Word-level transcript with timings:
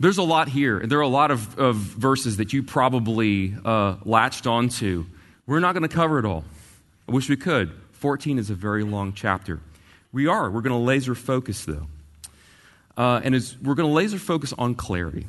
there's 0.00 0.18
a 0.18 0.22
lot 0.22 0.48
here. 0.48 0.78
And 0.78 0.90
there 0.90 0.98
are 0.98 1.02
a 1.02 1.08
lot 1.08 1.30
of, 1.30 1.58
of 1.58 1.76
verses 1.76 2.36
that 2.38 2.52
you 2.52 2.62
probably 2.62 3.54
uh, 3.64 3.96
latched 4.04 4.46
onto. 4.46 5.06
We're 5.46 5.60
not 5.60 5.72
going 5.72 5.88
to 5.88 5.94
cover 5.94 6.18
it 6.18 6.24
all. 6.24 6.44
I 7.08 7.12
wish 7.12 7.28
we 7.28 7.36
could. 7.36 7.72
14 7.92 8.38
is 8.38 8.50
a 8.50 8.54
very 8.54 8.84
long 8.84 9.12
chapter. 9.12 9.60
We 10.12 10.26
are. 10.26 10.50
We're 10.50 10.62
going 10.62 10.78
to 10.78 10.84
laser 10.84 11.14
focus, 11.14 11.64
though. 11.64 11.86
Uh, 12.96 13.20
and 13.22 13.34
we're 13.62 13.74
going 13.74 13.88
to 13.88 13.94
laser 13.94 14.18
focus 14.18 14.52
on 14.56 14.74
clarity. 14.74 15.26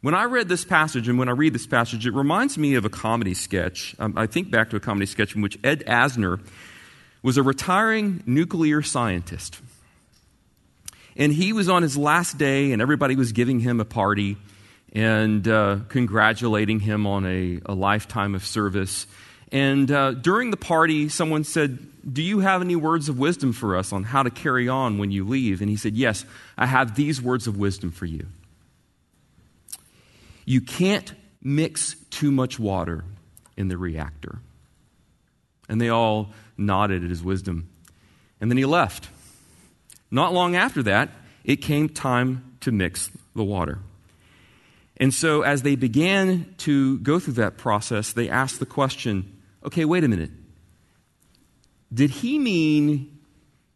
When 0.00 0.14
I 0.14 0.24
read 0.24 0.48
this 0.48 0.64
passage, 0.64 1.08
and 1.08 1.18
when 1.18 1.28
I 1.28 1.32
read 1.32 1.52
this 1.52 1.66
passage, 1.66 2.06
it 2.06 2.14
reminds 2.14 2.56
me 2.56 2.74
of 2.74 2.84
a 2.84 2.88
comedy 2.88 3.34
sketch. 3.34 3.96
Um, 3.98 4.14
I 4.16 4.26
think 4.26 4.50
back 4.50 4.70
to 4.70 4.76
a 4.76 4.80
comedy 4.80 5.06
sketch 5.06 5.34
in 5.34 5.42
which 5.42 5.58
Ed 5.64 5.82
Asner 5.86 6.40
was 7.22 7.36
a 7.36 7.42
retiring 7.42 8.22
nuclear 8.24 8.80
scientist. 8.80 9.60
And 11.18 11.32
he 11.32 11.52
was 11.52 11.68
on 11.68 11.82
his 11.82 11.98
last 11.98 12.38
day, 12.38 12.70
and 12.70 12.80
everybody 12.80 13.16
was 13.16 13.32
giving 13.32 13.58
him 13.58 13.80
a 13.80 13.84
party 13.84 14.36
and 14.92 15.46
uh, 15.46 15.80
congratulating 15.88 16.78
him 16.78 17.06
on 17.06 17.26
a, 17.26 17.60
a, 17.66 17.74
lifetime 17.74 18.36
of 18.36 18.46
service. 18.46 19.06
And 19.50 19.90
uh, 19.90 20.12
during 20.12 20.52
the 20.52 20.56
party, 20.56 21.08
someone 21.08 21.42
said, 21.42 21.78
Do 22.10 22.22
you 22.22 22.38
have 22.38 22.62
any 22.62 22.76
words 22.76 23.08
of 23.08 23.18
wisdom 23.18 23.52
for 23.52 23.76
us 23.76 23.92
on 23.92 24.04
how 24.04 24.22
to 24.22 24.30
carry 24.30 24.68
on 24.68 24.98
when 24.98 25.10
you 25.10 25.26
leave? 25.26 25.60
And 25.60 25.68
he 25.68 25.76
said, 25.76 25.94
Yes, 25.94 26.24
I 26.56 26.66
have 26.66 26.94
these 26.94 27.20
words 27.20 27.46
of 27.48 27.58
wisdom 27.58 27.90
for 27.90 28.06
you. 28.06 28.28
You 30.46 30.60
can't 30.60 31.12
mix 31.42 31.96
too 32.10 32.30
much 32.30 32.58
water 32.58 33.04
in 33.56 33.68
the 33.68 33.76
reactor. 33.76 34.38
And 35.68 35.80
they 35.80 35.90
all 35.90 36.30
nodded 36.56 37.04
at 37.04 37.10
his 37.10 37.22
wisdom. 37.22 37.68
And 38.40 38.50
then 38.50 38.56
he 38.56 38.64
left. 38.64 39.08
Not 40.10 40.32
long 40.32 40.56
after 40.56 40.82
that, 40.84 41.10
it 41.44 41.56
came 41.56 41.88
time 41.88 42.56
to 42.60 42.72
mix 42.72 43.10
the 43.34 43.44
water. 43.44 43.78
And 44.96 45.14
so, 45.14 45.42
as 45.42 45.62
they 45.62 45.76
began 45.76 46.54
to 46.58 46.98
go 46.98 47.20
through 47.20 47.34
that 47.34 47.56
process, 47.56 48.12
they 48.12 48.28
asked 48.28 48.58
the 48.58 48.66
question 48.66 49.34
okay, 49.64 49.84
wait 49.84 50.04
a 50.04 50.08
minute. 50.08 50.30
Did 51.92 52.10
he 52.10 52.38
mean 52.38 53.18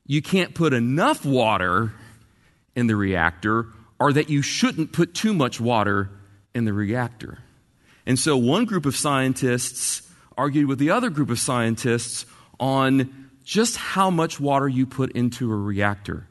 you 0.06 0.22
can't 0.22 0.54
put 0.54 0.72
enough 0.72 1.24
water 1.24 1.92
in 2.74 2.86
the 2.86 2.96
reactor, 2.96 3.66
or 4.00 4.12
that 4.12 4.30
you 4.30 4.42
shouldn't 4.42 4.92
put 4.92 5.14
too 5.14 5.32
much 5.32 5.60
water 5.60 6.10
in 6.54 6.64
the 6.64 6.72
reactor? 6.72 7.38
And 8.04 8.18
so, 8.18 8.36
one 8.36 8.64
group 8.64 8.84
of 8.84 8.96
scientists 8.96 10.02
argued 10.36 10.66
with 10.66 10.78
the 10.78 10.90
other 10.90 11.10
group 11.10 11.30
of 11.30 11.38
scientists 11.38 12.26
on 12.58 13.30
just 13.44 13.76
how 13.76 14.10
much 14.10 14.40
water 14.40 14.68
you 14.68 14.86
put 14.86 15.12
into 15.12 15.52
a 15.52 15.56
reactor. 15.56 16.26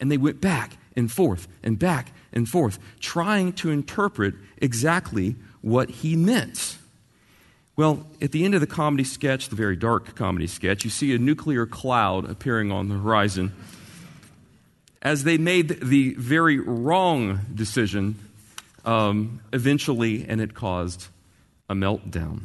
And 0.00 0.10
they 0.10 0.16
went 0.16 0.40
back 0.40 0.76
and 0.96 1.10
forth 1.10 1.48
and 1.62 1.78
back 1.78 2.12
and 2.32 2.48
forth, 2.48 2.78
trying 3.00 3.52
to 3.54 3.70
interpret 3.70 4.34
exactly 4.58 5.36
what 5.60 5.90
he 5.90 6.16
meant. 6.16 6.78
Well, 7.76 8.06
at 8.20 8.32
the 8.32 8.44
end 8.44 8.54
of 8.54 8.60
the 8.60 8.66
comedy 8.66 9.04
sketch, 9.04 9.48
the 9.48 9.56
very 9.56 9.76
dark 9.76 10.16
comedy 10.16 10.48
sketch, 10.48 10.84
you 10.84 10.90
see 10.90 11.14
a 11.14 11.18
nuclear 11.18 11.64
cloud 11.64 12.28
appearing 12.28 12.72
on 12.72 12.88
the 12.88 12.96
horizon 12.96 13.52
as 15.00 15.24
they 15.24 15.38
made 15.38 15.80
the 15.80 16.14
very 16.14 16.58
wrong 16.58 17.40
decision 17.54 18.16
um, 18.84 19.40
eventually, 19.52 20.26
and 20.28 20.40
it 20.40 20.54
caused 20.54 21.06
a 21.68 21.74
meltdown. 21.74 22.40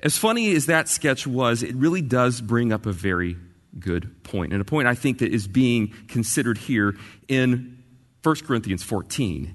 As 0.00 0.16
funny 0.16 0.54
as 0.54 0.66
that 0.66 0.88
sketch 0.88 1.26
was, 1.26 1.62
it 1.62 1.74
really 1.74 2.02
does 2.02 2.40
bring 2.40 2.72
up 2.72 2.86
a 2.86 2.92
very 2.92 3.36
good 3.78 4.22
point. 4.24 4.52
and 4.52 4.60
a 4.60 4.64
point 4.64 4.88
I 4.88 4.94
think 4.94 5.18
that 5.18 5.32
is 5.32 5.46
being 5.46 5.92
considered 6.08 6.58
here 6.58 6.96
in 7.28 7.82
1 8.22 8.36
Corinthians 8.46 8.82
14. 8.82 9.54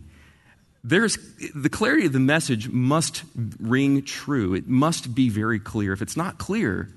There's, 0.83 1.17
the 1.55 1.69
clarity 1.69 2.05
of 2.05 2.13
the 2.13 2.19
message 2.19 2.69
must 2.69 3.23
ring 3.59 4.03
true. 4.03 4.53
It 4.53 4.67
must 4.67 5.15
be 5.15 5.29
very 5.29 5.59
clear. 5.59 5.93
If 5.93 6.01
it's 6.01 6.17
not 6.17 6.37
clear, 6.37 6.89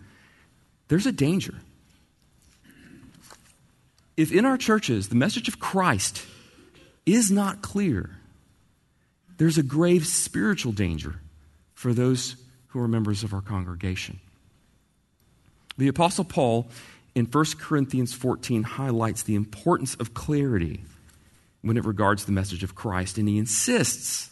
there's 0.88 1.06
a 1.06 1.12
danger. 1.12 1.54
If 4.16 4.32
in 4.32 4.44
our 4.44 4.56
churches 4.56 5.08
the 5.08 5.14
message 5.14 5.46
of 5.48 5.60
Christ 5.60 6.24
is 7.04 7.30
not 7.30 7.62
clear, 7.62 8.18
there's 9.38 9.58
a 9.58 9.62
grave 9.62 10.06
spiritual 10.06 10.72
danger 10.72 11.20
for 11.74 11.92
those 11.92 12.36
who 12.68 12.80
are 12.80 12.88
members 12.88 13.22
of 13.22 13.34
our 13.34 13.42
congregation. 13.42 14.18
The 15.78 15.88
Apostle 15.88 16.24
Paul 16.24 16.68
in 17.16 17.24
1 17.24 17.44
Corinthians 17.58 18.12
14 18.12 18.62
highlights 18.62 19.22
the 19.22 19.34
importance 19.34 19.94
of 19.94 20.12
clarity 20.12 20.84
when 21.62 21.78
it 21.78 21.86
regards 21.86 22.26
the 22.26 22.32
message 22.32 22.62
of 22.62 22.74
Christ, 22.74 23.16
and 23.16 23.26
he 23.26 23.38
insists 23.38 24.30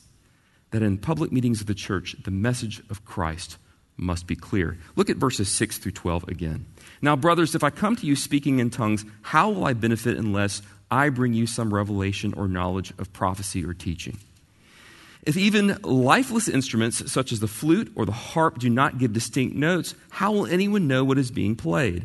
that 0.71 0.83
in 0.83 0.99
public 0.99 1.33
meetings 1.33 1.63
of 1.63 1.67
the 1.67 1.75
church, 1.75 2.15
the 2.25 2.31
message 2.31 2.83
of 2.91 3.07
Christ 3.07 3.57
must 3.97 4.27
be 4.27 4.37
clear. 4.37 4.77
Look 4.97 5.09
at 5.09 5.17
verses 5.17 5.49
6 5.49 5.79
through 5.79 5.93
12 5.93 6.29
again. 6.29 6.67
Now, 7.01 7.17
brothers, 7.17 7.55
if 7.55 7.65
I 7.65 7.71
come 7.71 7.97
to 7.97 8.07
you 8.07 8.15
speaking 8.15 8.59
in 8.59 8.69
tongues, 8.69 9.07
how 9.23 9.49
will 9.49 9.65
I 9.65 9.73
benefit 9.73 10.19
unless 10.19 10.61
I 10.91 11.09
bring 11.09 11.33
you 11.33 11.47
some 11.47 11.73
revelation 11.73 12.35
or 12.35 12.49
knowledge 12.49 12.93
of 12.99 13.15
prophecy 13.15 13.65
or 13.65 13.73
teaching? 13.73 14.19
If 15.23 15.39
even 15.39 15.79
lifeless 15.83 16.49
instruments 16.49 17.11
such 17.11 17.33
as 17.33 17.41
the 17.41 17.49
flute 17.49 17.91
or 17.95 18.05
the 18.05 18.13
harp 18.13 18.59
do 18.59 18.69
not 18.69 18.99
give 18.99 19.15
distinct 19.15 19.57
notes, 19.57 19.95
how 20.11 20.33
will 20.33 20.47
anyone 20.47 20.87
know 20.87 21.03
what 21.03 21.17
is 21.17 21.31
being 21.31 21.57
played? 21.57 22.05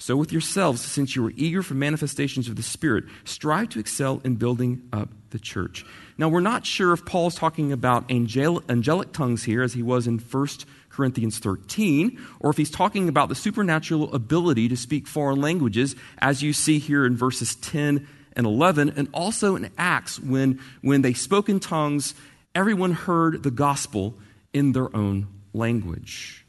So, 0.00 0.16
with 0.16 0.30
yourselves, 0.30 0.80
since 0.80 1.16
you 1.16 1.26
are 1.26 1.32
eager 1.34 1.60
for 1.60 1.74
manifestations 1.74 2.48
of 2.48 2.54
the 2.54 2.62
Spirit, 2.62 3.04
strive 3.24 3.70
to 3.70 3.80
excel 3.80 4.20
in 4.24 4.36
building 4.36 4.82
up 4.92 5.08
the 5.30 5.40
church. 5.40 5.84
Now, 6.16 6.28
we're 6.28 6.40
not 6.40 6.64
sure 6.64 6.92
if 6.92 7.04
Paul 7.04 7.26
is 7.26 7.34
talking 7.34 7.72
about 7.72 8.04
angel- 8.08 8.62
angelic 8.68 9.12
tongues 9.12 9.42
here, 9.42 9.60
as 9.60 9.72
he 9.72 9.82
was 9.82 10.06
in 10.06 10.18
1 10.20 10.64
Corinthians 10.88 11.40
13, 11.40 12.16
or 12.38 12.50
if 12.50 12.56
he's 12.56 12.70
talking 12.70 13.08
about 13.08 13.28
the 13.28 13.34
supernatural 13.34 14.14
ability 14.14 14.68
to 14.68 14.76
speak 14.76 15.08
foreign 15.08 15.40
languages, 15.40 15.96
as 16.18 16.42
you 16.42 16.52
see 16.52 16.78
here 16.78 17.04
in 17.04 17.16
verses 17.16 17.56
10 17.56 18.06
and 18.34 18.46
11, 18.46 18.92
and 18.96 19.08
also 19.12 19.56
in 19.56 19.68
Acts, 19.76 20.20
when, 20.20 20.60
when 20.80 21.02
they 21.02 21.12
spoke 21.12 21.48
in 21.48 21.58
tongues, 21.58 22.14
everyone 22.54 22.92
heard 22.92 23.42
the 23.42 23.50
gospel 23.50 24.14
in 24.52 24.72
their 24.72 24.94
own 24.96 25.26
language. 25.52 26.44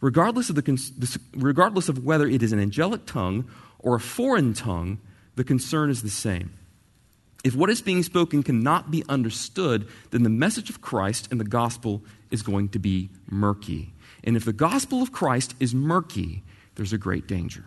Regardless 0.00 0.48
of, 0.48 0.56
the, 0.56 1.20
regardless 1.34 1.88
of 1.88 2.04
whether 2.04 2.26
it 2.26 2.42
is 2.42 2.52
an 2.52 2.60
angelic 2.60 3.04
tongue 3.06 3.50
or 3.78 3.96
a 3.96 4.00
foreign 4.00 4.54
tongue, 4.54 4.98
the 5.34 5.44
concern 5.44 5.90
is 5.90 6.02
the 6.02 6.10
same. 6.10 6.52
If 7.44 7.54
what 7.54 7.70
is 7.70 7.80
being 7.80 8.02
spoken 8.02 8.42
cannot 8.42 8.90
be 8.90 9.04
understood, 9.08 9.88
then 10.10 10.22
the 10.22 10.28
message 10.28 10.70
of 10.70 10.80
Christ 10.80 11.28
and 11.30 11.40
the 11.40 11.44
gospel 11.44 12.02
is 12.30 12.42
going 12.42 12.70
to 12.70 12.78
be 12.78 13.10
murky. 13.30 13.92
And 14.24 14.36
if 14.36 14.44
the 14.44 14.52
gospel 14.52 15.02
of 15.02 15.12
Christ 15.12 15.54
is 15.60 15.74
murky, 15.74 16.42
there's 16.74 16.92
a 16.92 16.98
great 16.98 17.26
danger. 17.26 17.64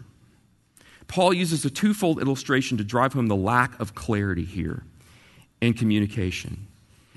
Paul 1.07 1.33
uses 1.33 1.65
a 1.65 1.69
twofold 1.69 2.21
illustration 2.21 2.77
to 2.77 2.83
drive 2.83 3.13
home 3.13 3.27
the 3.27 3.35
lack 3.35 3.79
of 3.79 3.95
clarity 3.95 4.45
here 4.45 4.83
in 5.59 5.73
communication. 5.73 6.67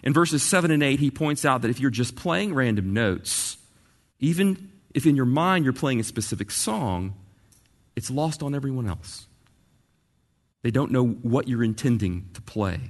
In 0.03 0.13
verses 0.13 0.43
7 0.43 0.71
and 0.71 0.83
8, 0.83 1.01
he 1.01 1.11
points 1.11 1.45
out 1.45 1.63
that 1.63 1.71
if 1.71 1.81
you're 1.81 1.91
just 1.91 2.17
playing 2.17 2.55
random 2.55 2.93
notes, 2.93 3.57
even 4.21 4.71
if 4.95 5.07
in 5.07 5.17
your 5.17 5.27
mind 5.27 5.65
you're 5.65 5.75
playing 5.75 6.01
a 6.01 6.05
specific 6.05 6.51
song, 6.51 7.15
it's 7.97 8.11
lost 8.11 8.43
on 8.43 8.55
everyone 8.55 8.89
else. 8.89 9.27
They 10.63 10.71
don't 10.71 10.93
know 10.93 11.07
what 11.07 11.49
you're 11.49 11.65
intending 11.65 12.31
to 12.35 12.41
play. 12.41 12.81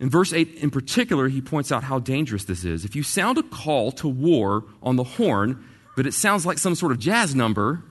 In 0.00 0.08
verse 0.08 0.32
8 0.32 0.54
in 0.54 0.70
particular, 0.70 1.28
he 1.28 1.40
points 1.40 1.70
out 1.70 1.84
how 1.84 1.98
dangerous 1.98 2.44
this 2.44 2.64
is. 2.64 2.84
If 2.84 2.96
you 2.96 3.02
sound 3.02 3.38
a 3.38 3.42
call 3.42 3.92
to 3.92 4.08
war 4.08 4.64
on 4.82 4.96
the 4.96 5.04
horn, 5.04 5.64
but 5.96 6.06
it 6.06 6.14
sounds 6.14 6.46
like 6.46 6.58
some 6.58 6.74
sort 6.74 6.92
of 6.92 6.98
jazz 6.98 7.34
number, 7.34 7.82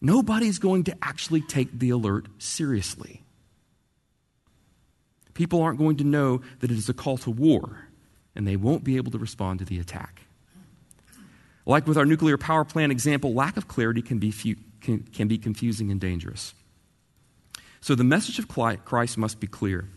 nobody's 0.00 0.58
going 0.58 0.84
to 0.84 0.96
actually 1.02 1.42
take 1.42 1.78
the 1.78 1.90
alert 1.90 2.26
seriously 2.38 3.22
people 5.36 5.62
aren't 5.62 5.78
going 5.78 5.96
to 5.98 6.04
know 6.04 6.40
that 6.60 6.70
it 6.72 6.76
is 6.76 6.88
a 6.88 6.94
call 6.94 7.18
to 7.18 7.30
war, 7.30 7.86
and 8.34 8.46
they 8.46 8.56
won't 8.56 8.82
be 8.82 8.96
able 8.96 9.12
to 9.12 9.18
respond 9.18 9.60
to 9.60 9.64
the 9.64 9.78
attack. 9.78 10.22
Like 11.66 11.86
with 11.86 11.98
our 11.98 12.06
nuclear 12.06 12.38
power 12.38 12.64
plant 12.64 12.92
example, 12.92 13.34
lack 13.34 13.56
of 13.56 13.66
clarity 13.66 14.00
can 14.00 14.18
be, 14.18 14.32
can, 14.80 15.02
can 15.02 15.26
be 15.26 15.36
confusing 15.36 15.90
and 15.90 16.00
dangerous. 16.00 16.54
So 17.80 17.94
the 17.94 18.04
message 18.04 18.38
of 18.38 18.48
Christ 18.48 19.18
must 19.18 19.40
be 19.40 19.46
clear. 19.46 19.88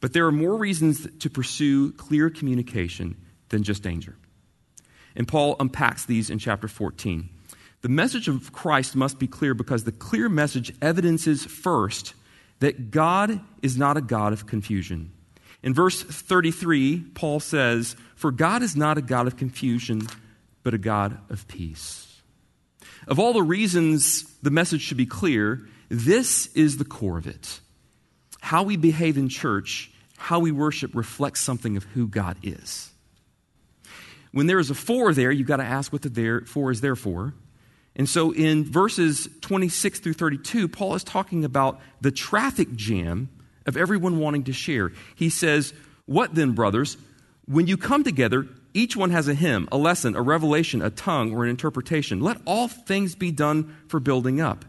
But 0.00 0.12
there 0.12 0.26
are 0.26 0.32
more 0.32 0.56
reasons 0.56 1.06
to 1.20 1.30
pursue 1.30 1.92
clear 1.92 2.28
communication 2.28 3.16
than 3.48 3.62
just 3.62 3.82
danger. 3.82 4.16
And 5.16 5.28
Paul 5.28 5.56
unpacks 5.60 6.04
these 6.04 6.30
in 6.30 6.38
chapter 6.38 6.68
14. 6.68 7.28
The 7.82 7.88
message 7.88 8.28
of 8.28 8.52
Christ 8.52 8.94
must 8.94 9.18
be 9.18 9.26
clear 9.26 9.54
because 9.54 9.84
the 9.84 9.92
clear 9.92 10.28
message 10.28 10.72
evidences 10.80 11.44
first 11.44 12.14
that 12.60 12.90
God 12.90 13.40
is 13.60 13.76
not 13.76 13.96
a 13.96 14.00
God 14.00 14.32
of 14.32 14.46
confusion. 14.46 15.12
In 15.62 15.74
verse 15.74 16.02
33, 16.02 17.00
Paul 17.14 17.40
says, 17.40 17.96
For 18.14 18.30
God 18.30 18.62
is 18.62 18.76
not 18.76 18.98
a 18.98 19.02
God 19.02 19.26
of 19.26 19.36
confusion, 19.36 20.06
but 20.62 20.74
a 20.74 20.78
God 20.78 21.18
of 21.30 21.46
peace. 21.48 22.20
Of 23.06 23.18
all 23.18 23.32
the 23.32 23.42
reasons 23.42 24.24
the 24.42 24.50
message 24.50 24.82
should 24.82 24.96
be 24.96 25.06
clear, 25.06 25.66
this 25.88 26.46
is 26.54 26.76
the 26.76 26.84
core 26.84 27.18
of 27.18 27.26
it. 27.26 27.60
How 28.40 28.62
we 28.62 28.76
behave 28.76 29.16
in 29.16 29.28
church, 29.28 29.90
how 30.16 30.40
we 30.40 30.52
worship, 30.52 30.94
reflects 30.94 31.40
something 31.40 31.76
of 31.76 31.84
who 31.84 32.06
God 32.06 32.36
is. 32.42 32.90
When 34.32 34.46
there 34.46 34.58
is 34.58 34.70
a 34.70 34.74
for 34.74 35.12
there, 35.12 35.30
you've 35.30 35.46
got 35.46 35.58
to 35.58 35.64
ask 35.64 35.92
what 35.92 36.02
the 36.02 36.08
there, 36.08 36.40
for 36.42 36.70
is 36.70 36.80
there 36.80 36.96
for. 36.96 37.34
And 37.94 38.08
so 38.08 38.32
in 38.32 38.64
verses 38.64 39.28
26 39.42 40.00
through 40.00 40.14
32, 40.14 40.68
Paul 40.68 40.94
is 40.94 41.04
talking 41.04 41.44
about 41.44 41.80
the 42.00 42.10
traffic 42.10 42.72
jam 42.74 43.28
of 43.66 43.76
everyone 43.76 44.18
wanting 44.18 44.44
to 44.44 44.52
share. 44.52 44.92
He 45.14 45.28
says, 45.28 45.74
What 46.06 46.34
then, 46.34 46.52
brothers? 46.52 46.96
When 47.44 47.66
you 47.66 47.76
come 47.76 48.02
together, 48.02 48.48
each 48.74 48.96
one 48.96 49.10
has 49.10 49.28
a 49.28 49.34
hymn, 49.34 49.68
a 49.70 49.76
lesson, 49.76 50.16
a 50.16 50.22
revelation, 50.22 50.82
a 50.82 50.90
tongue, 50.90 51.32
or 51.32 51.44
an 51.44 51.50
interpretation. 51.50 52.20
Let 52.20 52.38
all 52.46 52.68
things 52.68 53.14
be 53.14 53.30
done 53.30 53.76
for 53.88 54.00
building 54.00 54.40
up. 54.40 54.64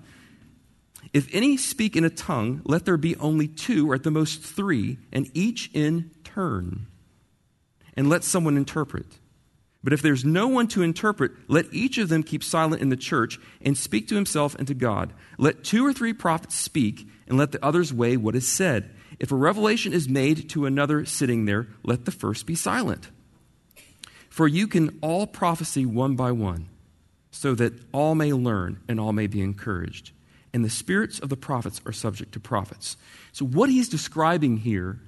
If 1.13 1.33
any 1.33 1.57
speak 1.57 1.95
in 1.95 2.03
a 2.03 2.09
tongue, 2.09 2.61
let 2.65 2.85
there 2.85 2.97
be 2.97 3.15
only 3.17 3.47
two, 3.47 3.89
or 3.89 3.95
at 3.95 4.03
the 4.03 4.11
most 4.11 4.41
three, 4.41 4.97
and 5.11 5.29
each 5.33 5.69
in 5.73 6.11
turn. 6.23 6.87
And 7.95 8.09
let 8.09 8.23
someone 8.23 8.57
interpret. 8.57 9.05
But 9.83 9.93
if 9.93 10.01
there's 10.01 10.25
no 10.25 10.47
one 10.47 10.67
to 10.69 10.81
interpret, 10.81 11.31
let 11.47 11.71
each 11.73 11.97
of 11.97 12.09
them 12.09 12.23
keep 12.23 12.43
silent 12.43 12.81
in 12.81 12.89
the 12.89 12.95
church 12.95 13.37
and 13.61 13.77
speak 13.77 14.07
to 14.07 14.15
himself 14.15 14.55
and 14.55 14.67
to 14.67 14.73
God. 14.73 15.13
Let 15.37 15.63
two 15.63 15.85
or 15.85 15.93
three 15.93 16.13
prophets 16.13 16.55
speak, 16.55 17.07
and 17.27 17.37
let 17.37 17.51
the 17.51 17.63
others 17.63 17.93
weigh 17.93 18.17
what 18.17 18.35
is 18.35 18.47
said. 18.47 18.95
If 19.19 19.31
a 19.31 19.35
revelation 19.35 19.93
is 19.93 20.09
made 20.09 20.49
to 20.51 20.65
another 20.65 21.05
sitting 21.05 21.45
there, 21.45 21.67
let 21.83 22.05
the 22.05 22.11
first 22.11 22.45
be 22.45 22.55
silent. 22.55 23.09
For 24.33 24.47
you 24.47 24.65
can 24.65 24.97
all 25.01 25.27
prophesy 25.27 25.85
one 25.85 26.15
by 26.15 26.31
one, 26.31 26.67
so 27.29 27.53
that 27.53 27.71
all 27.91 28.15
may 28.15 28.33
learn 28.33 28.79
and 28.87 28.99
all 28.99 29.13
may 29.13 29.27
be 29.27 29.41
encouraged. 29.41 30.09
And 30.51 30.65
the 30.65 30.71
spirits 30.71 31.19
of 31.19 31.29
the 31.29 31.37
prophets 31.37 31.79
are 31.85 31.91
subject 31.91 32.31
to 32.31 32.39
prophets. 32.39 32.97
So, 33.31 33.45
what 33.45 33.69
he's 33.69 33.87
describing 33.87 34.57
here 34.57 34.99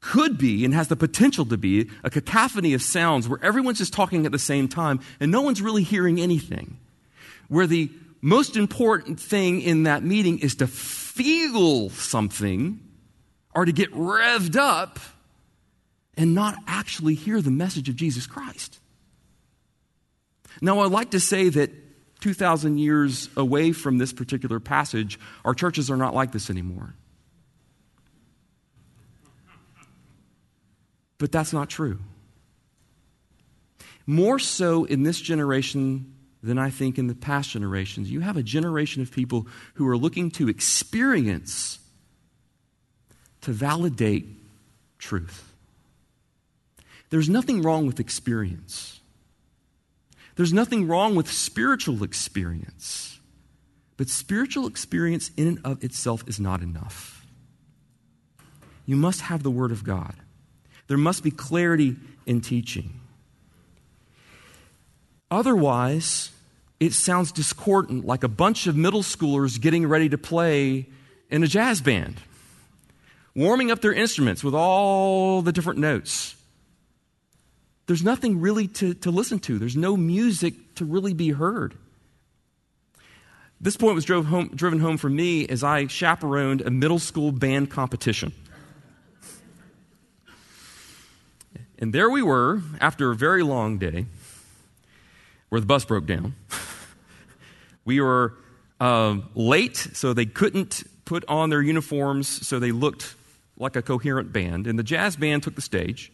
could 0.00 0.38
be 0.38 0.64
and 0.64 0.72
has 0.72 0.88
the 0.88 0.96
potential 0.96 1.44
to 1.44 1.58
be 1.58 1.90
a 2.02 2.08
cacophony 2.08 2.72
of 2.72 2.80
sounds 2.80 3.28
where 3.28 3.38
everyone's 3.42 3.76
just 3.76 3.92
talking 3.92 4.24
at 4.24 4.32
the 4.32 4.38
same 4.38 4.66
time 4.66 5.00
and 5.20 5.30
no 5.30 5.42
one's 5.42 5.60
really 5.60 5.82
hearing 5.82 6.18
anything. 6.18 6.78
Where 7.48 7.66
the 7.66 7.90
most 8.22 8.56
important 8.56 9.20
thing 9.20 9.60
in 9.60 9.82
that 9.82 10.02
meeting 10.02 10.38
is 10.38 10.54
to 10.54 10.66
feel 10.66 11.90
something 11.90 12.80
or 13.54 13.66
to 13.66 13.72
get 13.72 13.92
revved 13.92 14.56
up 14.56 14.98
and 16.18 16.34
not 16.34 16.56
actually 16.66 17.14
hear 17.14 17.40
the 17.40 17.50
message 17.50 17.88
of 17.88 17.96
Jesus 17.96 18.26
Christ. 18.26 18.80
Now, 20.60 20.80
I'd 20.80 20.90
like 20.90 21.12
to 21.12 21.20
say 21.20 21.48
that 21.48 21.70
2,000 22.20 22.78
years 22.78 23.30
away 23.36 23.70
from 23.70 23.98
this 23.98 24.12
particular 24.12 24.58
passage, 24.58 25.18
our 25.44 25.54
churches 25.54 25.90
are 25.90 25.96
not 25.96 26.14
like 26.14 26.32
this 26.32 26.50
anymore. 26.50 26.94
But 31.18 31.30
that's 31.30 31.52
not 31.52 31.70
true. 31.70 32.00
More 34.04 34.40
so 34.40 34.84
in 34.84 35.04
this 35.04 35.20
generation 35.20 36.14
than 36.42 36.58
I 36.58 36.70
think 36.70 36.98
in 36.98 37.06
the 37.06 37.14
past 37.14 37.50
generations. 37.50 38.10
You 38.10 38.20
have 38.20 38.36
a 38.36 38.42
generation 38.42 39.02
of 39.02 39.12
people 39.12 39.46
who 39.74 39.86
are 39.88 39.96
looking 39.96 40.30
to 40.32 40.48
experience 40.48 41.78
to 43.42 43.52
validate 43.52 44.26
truth. 44.98 45.47
There's 47.10 47.28
nothing 47.28 47.62
wrong 47.62 47.86
with 47.86 48.00
experience. 48.00 49.00
There's 50.36 50.52
nothing 50.52 50.86
wrong 50.86 51.14
with 51.14 51.30
spiritual 51.30 52.02
experience. 52.04 53.18
But 53.96 54.08
spiritual 54.08 54.66
experience 54.66 55.30
in 55.36 55.48
and 55.48 55.60
of 55.64 55.82
itself 55.82 56.22
is 56.28 56.38
not 56.38 56.62
enough. 56.62 57.26
You 58.86 58.96
must 58.96 59.22
have 59.22 59.42
the 59.42 59.50
Word 59.50 59.72
of 59.72 59.84
God. 59.84 60.14
There 60.86 60.96
must 60.96 61.22
be 61.22 61.30
clarity 61.30 61.96
in 62.24 62.40
teaching. 62.40 63.00
Otherwise, 65.30 66.30
it 66.80 66.92
sounds 66.92 67.32
discordant, 67.32 68.06
like 68.06 68.22
a 68.22 68.28
bunch 68.28 68.66
of 68.66 68.76
middle 68.76 69.02
schoolers 69.02 69.60
getting 69.60 69.86
ready 69.86 70.08
to 70.08 70.16
play 70.16 70.86
in 71.30 71.42
a 71.42 71.46
jazz 71.46 71.80
band, 71.82 72.16
warming 73.34 73.70
up 73.70 73.82
their 73.82 73.92
instruments 73.92 74.42
with 74.42 74.54
all 74.54 75.42
the 75.42 75.52
different 75.52 75.80
notes. 75.80 76.34
There's 77.88 78.04
nothing 78.04 78.42
really 78.42 78.68
to, 78.68 78.92
to 78.92 79.10
listen 79.10 79.38
to, 79.40 79.58
there's 79.58 79.76
no 79.76 79.96
music 79.96 80.74
to 80.74 80.84
really 80.84 81.14
be 81.14 81.30
heard. 81.30 81.74
This 83.62 83.78
point 83.78 83.94
was 83.94 84.04
drove 84.04 84.26
home, 84.26 84.50
driven 84.54 84.78
home 84.78 84.98
for 84.98 85.08
me 85.08 85.48
as 85.48 85.64
I 85.64 85.86
chaperoned 85.86 86.60
a 86.60 86.70
middle 86.70 86.98
school 86.98 87.32
band 87.32 87.70
competition. 87.70 88.32
And 91.78 91.92
there 91.92 92.10
we 92.10 92.22
were 92.22 92.60
after 92.78 93.10
a 93.10 93.16
very 93.16 93.42
long 93.42 93.78
day 93.78 94.04
where 95.48 95.60
the 95.60 95.66
bus 95.66 95.86
broke 95.86 96.04
down. 96.04 96.34
we 97.86 98.02
were 98.02 98.34
uh, 98.80 99.16
late, 99.34 99.76
so 99.76 100.12
they 100.12 100.26
couldn't 100.26 100.84
put 101.06 101.24
on 101.26 101.48
their 101.48 101.62
uniforms 101.62 102.46
so 102.46 102.58
they 102.58 102.70
looked 102.70 103.14
like 103.56 103.76
a 103.76 103.82
coherent 103.82 104.30
band. 104.30 104.66
And 104.66 104.78
the 104.78 104.82
jazz 104.82 105.16
band 105.16 105.44
took 105.44 105.54
the 105.54 105.62
stage, 105.62 106.12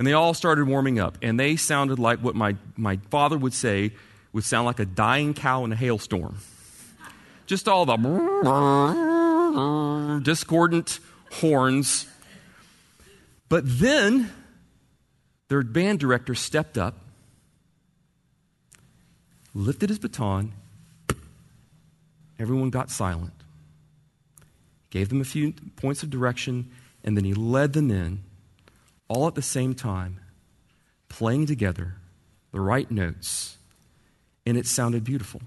and 0.00 0.06
they 0.06 0.14
all 0.14 0.32
started 0.32 0.66
warming 0.66 0.98
up. 0.98 1.18
And 1.20 1.38
they 1.38 1.56
sounded 1.56 1.98
like 1.98 2.20
what 2.20 2.34
my, 2.34 2.56
my 2.74 2.98
father 3.10 3.36
would 3.36 3.52
say 3.52 3.92
would 4.32 4.44
sound 4.44 4.64
like 4.64 4.80
a 4.80 4.86
dying 4.86 5.34
cow 5.34 5.62
in 5.66 5.72
a 5.72 5.76
hailstorm. 5.76 6.38
Just 7.44 7.68
all 7.68 7.84
the 7.84 7.98
discordant 10.24 11.00
horns. 11.32 12.06
But 13.50 13.64
then 13.66 14.32
their 15.48 15.62
band 15.62 16.00
director 16.00 16.34
stepped 16.34 16.78
up, 16.78 16.96
lifted 19.52 19.90
his 19.90 19.98
baton, 19.98 20.54
everyone 22.38 22.70
got 22.70 22.90
silent, 22.90 23.34
gave 24.88 25.10
them 25.10 25.20
a 25.20 25.24
few 25.24 25.52
points 25.76 26.02
of 26.02 26.08
direction, 26.08 26.70
and 27.04 27.18
then 27.18 27.26
he 27.26 27.34
led 27.34 27.74
them 27.74 27.90
in, 27.90 28.22
all 29.10 29.26
at 29.26 29.34
the 29.34 29.42
same 29.42 29.74
time, 29.74 30.20
playing 31.08 31.44
together 31.44 31.96
the 32.52 32.60
right 32.60 32.88
notes, 32.90 33.58
and 34.46 34.56
it 34.56 34.66
sounded 34.66 35.02
beautiful. 35.02 35.42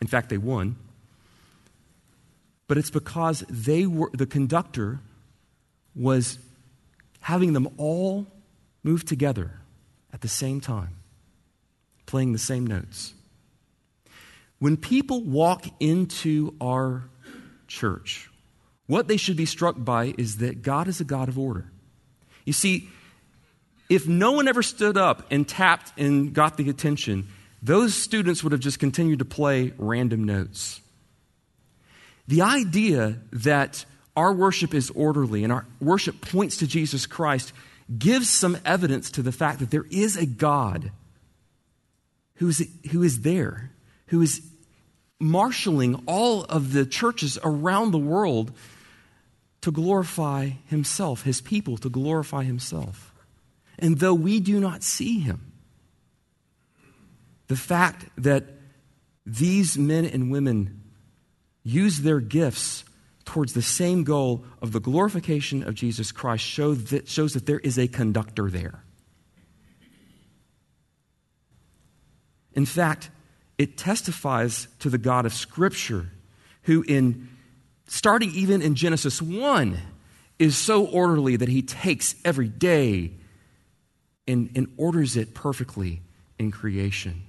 In 0.00 0.08
fact, 0.08 0.28
they 0.28 0.38
won. 0.38 0.74
But 2.66 2.76
it's 2.76 2.90
because 2.90 3.44
they 3.48 3.86
were, 3.86 4.10
the 4.12 4.26
conductor 4.26 4.98
was 5.94 6.40
having 7.20 7.52
them 7.52 7.68
all 7.76 8.26
move 8.82 9.04
together 9.04 9.52
at 10.12 10.20
the 10.20 10.28
same 10.28 10.60
time, 10.60 10.96
playing 12.06 12.32
the 12.32 12.38
same 12.38 12.66
notes. 12.66 13.14
When 14.58 14.76
people 14.76 15.22
walk 15.22 15.66
into 15.78 16.56
our 16.60 17.04
church, 17.68 18.28
what 18.88 19.06
they 19.06 19.16
should 19.16 19.36
be 19.36 19.46
struck 19.46 19.76
by 19.78 20.12
is 20.18 20.38
that 20.38 20.62
God 20.62 20.88
is 20.88 21.00
a 21.00 21.04
God 21.04 21.28
of 21.28 21.38
order. 21.38 21.70
You 22.44 22.52
see, 22.52 22.88
if 23.88 24.08
no 24.08 24.32
one 24.32 24.48
ever 24.48 24.62
stood 24.62 24.96
up 24.96 25.26
and 25.30 25.46
tapped 25.46 25.98
and 25.98 26.32
got 26.32 26.56
the 26.56 26.70
attention, 26.70 27.28
those 27.62 27.94
students 27.94 28.42
would 28.42 28.52
have 28.52 28.60
just 28.60 28.78
continued 28.78 29.20
to 29.20 29.24
play 29.24 29.72
random 29.78 30.24
notes. 30.24 30.80
The 32.26 32.42
idea 32.42 33.18
that 33.32 33.84
our 34.16 34.32
worship 34.32 34.74
is 34.74 34.90
orderly 34.90 35.44
and 35.44 35.52
our 35.52 35.66
worship 35.80 36.20
points 36.20 36.58
to 36.58 36.66
Jesus 36.66 37.06
Christ 37.06 37.52
gives 37.98 38.30
some 38.30 38.56
evidence 38.64 39.10
to 39.12 39.22
the 39.22 39.32
fact 39.32 39.58
that 39.58 39.70
there 39.70 39.86
is 39.90 40.16
a 40.16 40.26
God 40.26 40.90
who 42.36 42.48
is, 42.48 42.66
who 42.90 43.02
is 43.02 43.20
there, 43.20 43.70
who 44.06 44.22
is 44.22 44.40
marshaling 45.20 46.02
all 46.06 46.44
of 46.44 46.72
the 46.72 46.86
churches 46.86 47.38
around 47.42 47.90
the 47.90 47.98
world 47.98 48.52
to 49.64 49.72
glorify 49.72 50.50
himself, 50.66 51.22
his 51.22 51.40
people 51.40 51.78
to 51.78 51.88
glorify 51.88 52.44
himself. 52.44 53.14
And 53.78 53.98
though 53.98 54.12
we 54.12 54.38
do 54.38 54.60
not 54.60 54.82
see 54.82 55.20
him, 55.20 55.52
the 57.46 57.56
fact 57.56 58.04
that 58.18 58.44
these 59.24 59.78
men 59.78 60.04
and 60.04 60.30
women 60.30 60.82
use 61.62 62.00
their 62.00 62.20
gifts 62.20 62.84
towards 63.24 63.54
the 63.54 63.62
same 63.62 64.04
goal 64.04 64.44
of 64.60 64.72
the 64.72 64.80
glorification 64.80 65.62
of 65.62 65.74
Jesus 65.74 66.12
Christ 66.12 66.44
show 66.44 66.74
that, 66.74 67.08
shows 67.08 67.32
that 67.32 67.46
there 67.46 67.60
is 67.60 67.78
a 67.78 67.88
conductor 67.88 68.50
there. 68.50 68.84
In 72.52 72.66
fact, 72.66 73.08
it 73.56 73.78
testifies 73.78 74.68
to 74.80 74.90
the 74.90 74.98
God 74.98 75.24
of 75.24 75.32
Scripture 75.32 76.10
who, 76.64 76.82
in 76.82 77.30
starting 77.86 78.30
even 78.30 78.62
in 78.62 78.74
Genesis 78.74 79.20
1, 79.20 79.78
is 80.38 80.56
so 80.56 80.86
orderly 80.86 81.36
that 81.36 81.48
he 81.48 81.62
takes 81.62 82.14
every 82.24 82.48
day 82.48 83.12
and, 84.26 84.50
and 84.54 84.72
orders 84.76 85.16
it 85.16 85.34
perfectly 85.34 86.00
in 86.38 86.50
creation. 86.50 87.22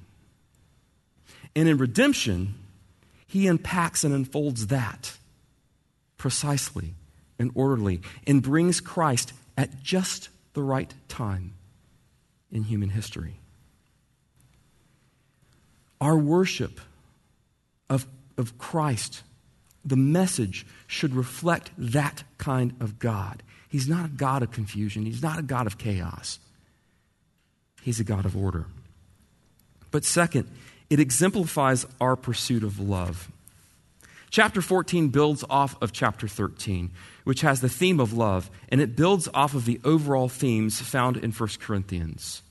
And 1.56 1.70
in 1.70 1.78
redemption, 1.78 2.56
he 3.28 3.48
unpacks 3.48 4.04
and 4.04 4.14
unfolds 4.14 4.68
that 4.68 5.18
precisely 6.18 6.96
and 7.38 7.52
orderly 7.54 8.02
and 8.26 8.42
brings 8.42 8.82
Christ 8.82 9.34
at 9.58 9.84
just 9.84 10.30
the 10.54 10.64
right 10.64 10.94
time 11.08 11.54
in 12.52 12.64
human 12.64 12.90
history. 12.90 13.36
Our 16.02 16.18
worship 16.18 16.80
of, 17.90 18.06
of 18.38 18.58
Christ, 18.58 19.24
the 19.86 19.96
message, 19.96 20.66
should 20.88 21.14
reflect 21.14 21.72
that 21.78 22.24
kind 22.38 22.76
of 22.80 23.00
God. 23.00 23.44
He's 23.70 23.88
not 23.88 24.06
a 24.06 24.10
God 24.10 24.42
of 24.44 24.52
confusion, 24.52 25.06
He's 25.06 25.22
not 25.22 25.40
a 25.40 25.44
God 25.44 25.68
of 25.68 25.78
chaos. 25.78 26.40
He's 27.82 28.00
a 28.00 28.04
God 28.04 28.26
of 28.26 28.36
order. 28.36 28.66
But 29.92 30.04
second, 30.04 30.50
it 30.90 31.00
exemplifies 31.00 31.86
our 32.02 32.16
pursuit 32.16 32.64
of 32.64 32.80
love. 32.80 33.32
Chapter 34.32 34.62
14 34.62 35.10
builds 35.10 35.44
off 35.50 35.82
of 35.82 35.94
chapter 35.94 36.28
13, 36.28 36.92
which 37.24 37.42
has 37.42 37.62
the 37.62 37.70
theme 37.70 38.00
of 38.00 38.12
love, 38.12 38.50
and 38.70 38.82
it 38.82 38.96
builds 38.96 39.30
off 39.34 39.54
of 39.54 39.66
the 39.66 39.80
overall 39.84 40.28
themes 40.28 40.82
found 40.82 41.16
in 41.16 41.32
1 41.32 41.50
Corinthians. 41.60 42.42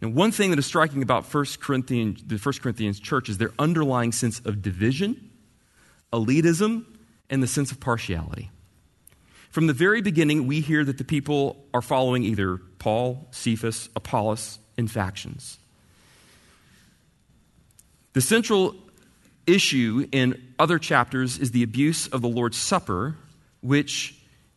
And 0.00 0.14
one 0.14 0.32
thing 0.32 0.50
that 0.50 0.58
is 0.58 0.66
striking 0.66 1.02
about 1.02 1.32
1 1.32 1.44
Corinthians, 1.60 2.22
the 2.26 2.38
1 2.38 2.54
Corinthians 2.62 2.98
church 2.98 3.28
is 3.28 3.38
their 3.38 3.52
underlying 3.58 4.12
sense 4.12 4.40
of 4.40 4.62
division, 4.62 5.27
elitism, 6.12 6.84
and 7.30 7.42
the 7.42 7.46
sense 7.46 7.70
of 7.70 7.80
partiality. 7.80 8.50
From 9.50 9.66
the 9.66 9.72
very 9.72 10.02
beginning, 10.02 10.46
we 10.46 10.60
hear 10.60 10.84
that 10.84 10.98
the 10.98 11.04
people 11.04 11.64
are 11.72 11.82
following 11.82 12.22
either 12.22 12.58
Paul, 12.78 13.26
Cephas, 13.30 13.88
Apollos 13.96 14.58
in 14.76 14.88
factions. 14.88 15.58
The 18.12 18.20
central 18.20 18.74
issue 19.46 20.06
in 20.12 20.54
other 20.58 20.78
chapters 20.78 21.38
is 21.38 21.50
the 21.50 21.62
abuse 21.62 22.06
of 22.08 22.20
the 22.20 22.28
Lord's 22.28 22.56
Supper, 22.56 23.16
which 23.60 24.14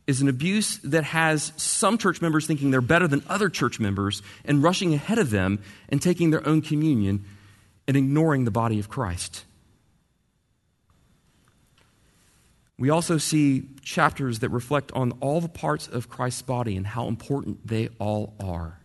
is 0.08 0.22
an 0.22 0.27
abuse 0.27 0.77
that 0.79 1.03
has 1.05 1.53
some 1.55 1.98
church 1.98 2.22
members 2.22 2.46
thinking 2.46 2.72
they're 2.72 2.81
better 2.81 3.08
than 3.08 3.24
other 3.29 3.50
church 3.50 3.79
members 3.79 4.22
and 4.43 4.62
rushing 4.62 4.93
ahead 4.93 5.17
of 5.17 5.29
them 5.29 5.60
and 5.89 6.01
taking 6.01 6.31
their 6.31 6.46
own 6.46 6.62
communion 6.62 7.24
and 7.88 7.96
ignoring 7.96 8.46
the 8.46 8.51
body 8.51 8.79
of 8.79 8.89
Christ. 8.89 9.46
We 12.81 12.89
also 12.89 13.19
see 13.19 13.67
chapters 13.83 14.39
that 14.39 14.50
reflect 14.50 14.91
on 14.93 15.11
all 15.19 15.39
the 15.39 15.47
parts 15.47 15.88
of 15.88 16.09
Christ's 16.09 16.41
body 16.41 16.75
and 16.75 16.88
how 16.88 17.07
important 17.07 17.67
they 17.67 17.89
all 18.00 18.33
are. 18.39 18.79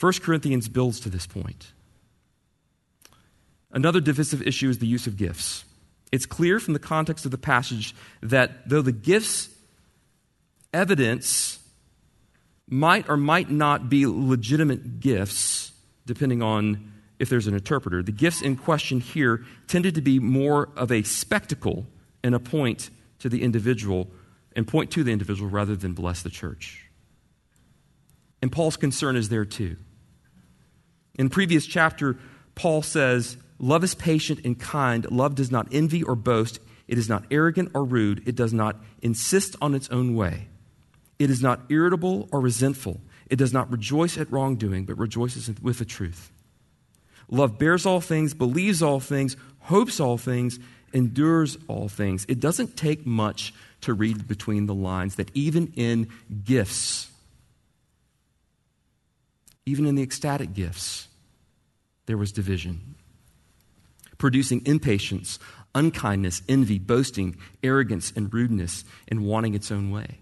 1 0.00 0.14
Corinthians 0.14 0.68
builds 0.68 0.98
to 0.98 1.08
this 1.08 1.28
point. 1.28 1.70
Another 3.70 4.00
divisive 4.00 4.42
issue 4.42 4.68
is 4.68 4.78
the 4.78 4.88
use 4.88 5.06
of 5.06 5.16
gifts. 5.16 5.64
It's 6.10 6.26
clear 6.26 6.58
from 6.58 6.72
the 6.74 6.80
context 6.80 7.24
of 7.24 7.30
the 7.30 7.38
passage 7.38 7.94
that 8.22 8.68
though 8.68 8.82
the 8.82 8.90
gifts 8.90 9.50
evidence 10.74 11.60
might 12.68 13.08
or 13.08 13.16
might 13.16 13.52
not 13.52 13.88
be 13.88 14.04
legitimate 14.06 14.98
gifts, 14.98 15.70
depending 16.06 16.42
on 16.42 16.92
if 17.18 17.28
there's 17.28 17.46
an 17.46 17.54
interpreter, 17.54 18.02
the 18.02 18.12
gifts 18.12 18.42
in 18.42 18.56
question 18.56 19.00
here 19.00 19.44
tended 19.68 19.94
to 19.94 20.02
be 20.02 20.18
more 20.18 20.70
of 20.76 20.90
a 20.90 21.02
spectacle 21.02 21.86
and 22.24 22.34
a 22.34 22.40
point 22.40 22.90
to 23.20 23.28
the 23.28 23.42
individual 23.42 24.10
and 24.54 24.66
point 24.66 24.90
to 24.92 25.04
the 25.04 25.12
individual 25.12 25.48
rather 25.48 25.76
than 25.76 25.92
bless 25.92 26.22
the 26.22 26.30
church. 26.30 26.90
And 28.40 28.50
Paul's 28.50 28.76
concern 28.76 29.16
is 29.16 29.28
there 29.28 29.44
too. 29.44 29.76
In 31.14 31.30
previous 31.30 31.66
chapter, 31.66 32.18
Paul 32.54 32.82
says, 32.82 33.36
Love 33.58 33.84
is 33.84 33.94
patient 33.94 34.40
and 34.44 34.58
kind. 34.58 35.08
Love 35.10 35.36
does 35.36 35.50
not 35.50 35.68
envy 35.70 36.02
or 36.02 36.16
boast. 36.16 36.58
It 36.88 36.98
is 36.98 37.08
not 37.08 37.24
arrogant 37.30 37.70
or 37.74 37.84
rude. 37.84 38.26
It 38.26 38.34
does 38.34 38.52
not 38.52 38.76
insist 39.00 39.54
on 39.62 39.74
its 39.74 39.88
own 39.90 40.16
way. 40.16 40.48
It 41.20 41.30
is 41.30 41.40
not 41.40 41.60
irritable 41.68 42.28
or 42.32 42.40
resentful. 42.40 43.00
It 43.30 43.36
does 43.36 43.52
not 43.52 43.70
rejoice 43.70 44.18
at 44.18 44.32
wrongdoing, 44.32 44.84
but 44.84 44.98
rejoices 44.98 45.48
with 45.62 45.78
the 45.78 45.84
truth. 45.84 46.31
Love 47.32 47.58
bears 47.58 47.86
all 47.86 48.02
things, 48.02 48.34
believes 48.34 48.82
all 48.82 49.00
things, 49.00 49.36
hopes 49.60 49.98
all 49.98 50.18
things, 50.18 50.58
endures 50.92 51.56
all 51.66 51.88
things. 51.88 52.26
It 52.28 52.38
doesn't 52.40 52.76
take 52.76 53.06
much 53.06 53.54
to 53.80 53.94
read 53.94 54.28
between 54.28 54.66
the 54.66 54.74
lines 54.74 55.16
that 55.16 55.30
even 55.32 55.72
in 55.74 56.10
gifts, 56.44 57.10
even 59.64 59.86
in 59.86 59.94
the 59.94 60.02
ecstatic 60.02 60.52
gifts, 60.52 61.08
there 62.06 62.18
was 62.18 62.32
division 62.32 62.94
producing 64.18 64.62
impatience, 64.66 65.40
unkindness, 65.74 66.42
envy, 66.48 66.78
boasting, 66.78 67.36
arrogance, 67.64 68.12
and 68.14 68.32
rudeness, 68.32 68.84
and 69.08 69.26
wanting 69.26 69.52
its 69.52 69.72
own 69.72 69.90
way. 69.90 70.21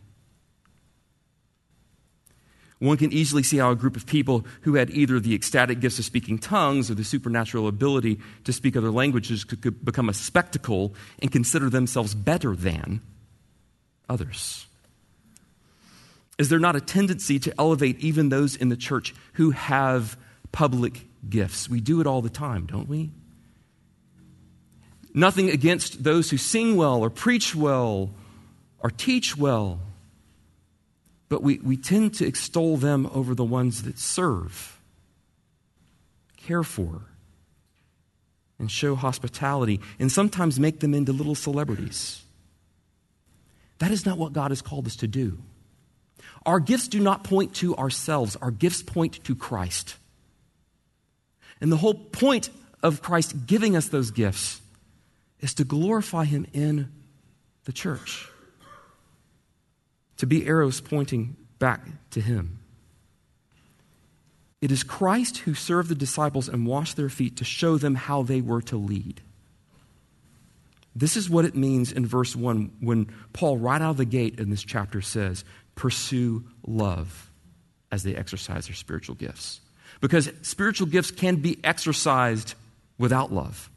One 2.81 2.97
can 2.97 3.13
easily 3.13 3.43
see 3.43 3.59
how 3.59 3.71
a 3.71 3.77
group 3.77 3.95
of 3.95 4.07
people 4.07 4.47
who 4.63 4.75
had 4.75 4.89
either 4.91 5.21
the 5.21 5.35
ecstatic 5.35 5.81
gifts 5.81 5.99
of 5.99 6.07
speaking 6.07 6.39
tongues 6.39 6.91
or 6.91 6.95
the 6.95 7.05
supernatural 7.05 7.69
ability 7.69 8.19
to 8.45 8.55
speak 8.55 8.75
other 8.75 8.91
languages 8.91 9.45
could 9.45 9.85
become 9.85 10.09
a 10.09 10.15
spectacle 10.15 10.95
and 11.21 11.31
consider 11.31 11.69
themselves 11.69 12.15
better 12.15 12.57
than 12.57 13.03
others. 14.09 14.67
Is 16.39 16.49
there 16.49 16.59
not 16.59 16.75
a 16.75 16.81
tendency 16.81 17.39
to 17.41 17.55
elevate 17.59 18.01
even 18.01 18.31
those 18.31 18.57
in 18.57 18.71
the 18.71 18.77
church 18.77 19.15
who 19.35 19.51
have 19.51 20.17
public 20.51 21.07
gifts? 21.29 21.69
We 21.69 21.83
do 21.83 22.01
it 22.01 22.07
all 22.07 22.23
the 22.23 22.31
time, 22.31 22.65
don't 22.65 22.89
we? 22.89 23.11
Nothing 25.13 25.51
against 25.51 26.03
those 26.03 26.31
who 26.31 26.39
sing 26.39 26.77
well 26.77 27.03
or 27.03 27.11
preach 27.11 27.55
well 27.55 28.15
or 28.79 28.91
teach 28.91 29.37
well. 29.37 29.81
But 31.31 31.43
we, 31.43 31.59
we 31.61 31.79
tend 31.79 32.13
to 32.17 32.27
extol 32.27 32.77
them 32.77 33.09
over 33.15 33.35
the 33.35 33.45
ones 33.45 33.85
that 33.85 33.99
serve, 33.99 34.79
care 36.37 36.63
for, 36.63 37.03
and 38.59 38.71
show 38.71 38.95
hospitality, 38.95 39.81
and 39.99 40.13
sometimes 40.13 40.61
make 40.61 40.81
them 40.81 40.93
into 40.93 41.13
little 41.13 41.35
celebrities. 41.35 42.23
That 43.79 43.93
is 43.93 44.05
not 44.05 44.19
what 44.19 44.35
God 44.35 44.51
has 44.51 44.61
called 44.61 44.87
us 44.87 44.97
to 44.97 45.07
do. 45.07 45.39
Our 46.45 46.61
gifts 46.61 46.89
do 46.89 47.01
not 47.01 47.25
point 47.25 47.55
to 47.57 47.77
ourselves, 47.77 48.37
our 48.37 48.51
gifts 48.51 48.83
point 48.83 49.25
to 49.25 49.35
Christ. 49.35 49.97
And 51.61 51.71
the 51.71 51.77
whole 51.77 51.95
point 51.95 52.51
of 52.83 53.03
Christ 53.03 53.47
giving 53.47 53.77
us 53.77 53.89
those 53.89 54.11
gifts 54.11 54.61
is 55.41 55.55
to 55.55 55.65
glorify 55.65 56.25
Him 56.25 56.47
in 56.53 56.91
the 57.65 57.73
church, 57.73 58.29
to 60.21 60.27
be 60.27 60.47
arrows 60.47 60.83
pointing 60.83 61.35
back 61.59 61.81
to 62.11 62.21
Him. 62.21 62.59
It 64.61 64.71
is 64.71 64.83
Christ 64.83 65.39
who 65.39 65.55
served 65.55 65.89
the 65.89 65.95
disciples 65.95 66.47
and 66.47 66.67
washed 66.67 66.99
their 66.99 67.09
feet 67.09 67.39
to 67.39 67.45
show 67.45 67.79
them 67.79 67.95
how 67.95 68.23
they 68.23 68.43
were 68.43 68.61
to 68.63 68.77
lead. 68.77 69.23
This 70.95 71.17
is 71.17 71.31
what 71.31 71.47
it 71.47 71.57
means 71.57 71.91
in 71.91 72.05
verse 72.05 72.37
1 72.37 72.71
when 72.81 73.09
Paul, 73.33 73.57
right 73.57 73.81
out 73.81 73.93
of 73.93 73.97
the 73.97 74.05
gate 74.05 74.39
in 74.39 74.51
this 74.51 74.63
chapter, 74.63 75.01
says, 75.01 75.43
Pursue 75.75 76.45
love 76.67 77.31
as 77.91 78.03
they 78.03 78.15
exercise 78.15 78.67
their 78.67 78.77
spiritual 78.77 79.15
gifts. 79.15 79.61
Because 80.03 80.31
spiritual 80.43 80.87
gifts 80.87 81.11
can 81.11 81.37
be 81.37 81.59
exercised 81.65 82.57
without 82.99 83.33
love 83.33 83.71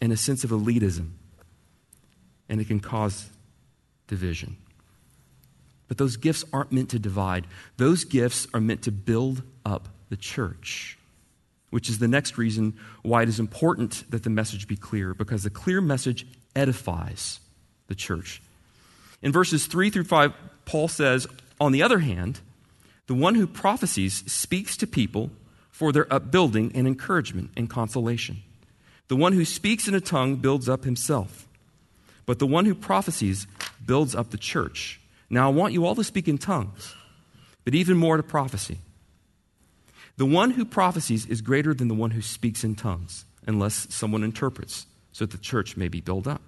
and 0.00 0.10
a 0.10 0.16
sense 0.16 0.42
of 0.42 0.50
elitism, 0.50 1.10
and 2.48 2.62
it 2.62 2.66
can 2.66 2.80
cause 2.80 3.28
division. 4.06 4.56
But 5.88 5.98
those 5.98 6.16
gifts 6.16 6.44
aren't 6.52 6.72
meant 6.72 6.90
to 6.90 6.98
divide, 6.98 7.46
those 7.76 8.04
gifts 8.04 8.46
are 8.54 8.60
meant 8.60 8.82
to 8.82 8.92
build 8.92 9.42
up 9.64 9.88
the 10.08 10.16
church. 10.16 10.98
Which 11.70 11.88
is 11.88 11.98
the 11.98 12.08
next 12.08 12.36
reason 12.36 12.78
why 13.02 13.22
it 13.22 13.28
is 13.28 13.40
important 13.40 14.10
that 14.10 14.22
the 14.22 14.30
message 14.30 14.68
be 14.68 14.76
clear, 14.76 15.14
because 15.14 15.42
the 15.42 15.50
clear 15.50 15.80
message 15.80 16.26
edifies 16.54 17.40
the 17.88 17.94
church. 17.94 18.42
In 19.22 19.32
verses 19.32 19.66
3 19.66 19.90
through 19.90 20.04
5, 20.04 20.32
Paul 20.64 20.88
says, 20.88 21.26
On 21.60 21.72
the 21.72 21.82
other 21.82 22.00
hand, 22.00 22.40
the 23.06 23.14
one 23.14 23.34
who 23.34 23.46
prophesies 23.46 24.24
speaks 24.30 24.76
to 24.78 24.86
people 24.86 25.30
for 25.70 25.92
their 25.92 26.10
upbuilding 26.12 26.72
and 26.74 26.86
encouragement 26.86 27.50
and 27.56 27.68
consolation. 27.68 28.42
The 29.08 29.16
one 29.16 29.32
who 29.32 29.44
speaks 29.44 29.88
in 29.88 29.94
a 29.94 30.00
tongue 30.00 30.36
builds 30.36 30.68
up 30.68 30.84
himself, 30.84 31.46
but 32.24 32.38
the 32.38 32.46
one 32.46 32.64
who 32.64 32.74
prophesies 32.74 33.46
builds 33.84 34.14
up 34.14 34.30
the 34.30 34.38
church. 34.38 35.00
Now, 35.32 35.50
I 35.50 35.52
want 35.52 35.72
you 35.72 35.86
all 35.86 35.94
to 35.94 36.04
speak 36.04 36.28
in 36.28 36.36
tongues, 36.36 36.94
but 37.64 37.74
even 37.74 37.96
more 37.96 38.18
to 38.18 38.22
prophecy. 38.22 38.78
The 40.18 40.26
one 40.26 40.50
who 40.50 40.66
prophesies 40.66 41.24
is 41.24 41.40
greater 41.40 41.72
than 41.72 41.88
the 41.88 41.94
one 41.94 42.10
who 42.10 42.20
speaks 42.20 42.64
in 42.64 42.74
tongues, 42.74 43.24
unless 43.46 43.86
someone 43.88 44.24
interprets, 44.24 44.84
so 45.10 45.24
that 45.24 45.32
the 45.32 45.42
church 45.42 45.74
may 45.74 45.88
be 45.88 46.02
built 46.02 46.26
up. 46.26 46.42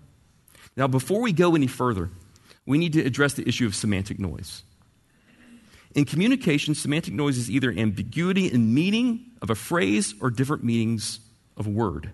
Now, 0.77 0.87
before 0.87 1.23
we 1.23 1.33
go 1.33 1.55
any 1.55 1.67
further, 1.67 2.11
we 2.67 2.77
need 2.77 2.93
to 2.93 3.01
address 3.01 3.33
the 3.33 3.49
issue 3.49 3.65
of 3.65 3.75
semantic 3.75 4.19
noise. 4.19 4.63
In 5.95 6.05
communication, 6.05 6.75
semantic 6.75 7.15
noise 7.15 7.39
is 7.39 7.51
either 7.51 7.71
ambiguity 7.71 8.53
in 8.53 8.75
meaning 8.75 9.31
of 9.41 9.49
a 9.49 9.55
phrase 9.55 10.15
or 10.21 10.29
different 10.29 10.63
meanings 10.63 11.21
of 11.57 11.67
a 11.67 11.71
word. 11.71 12.11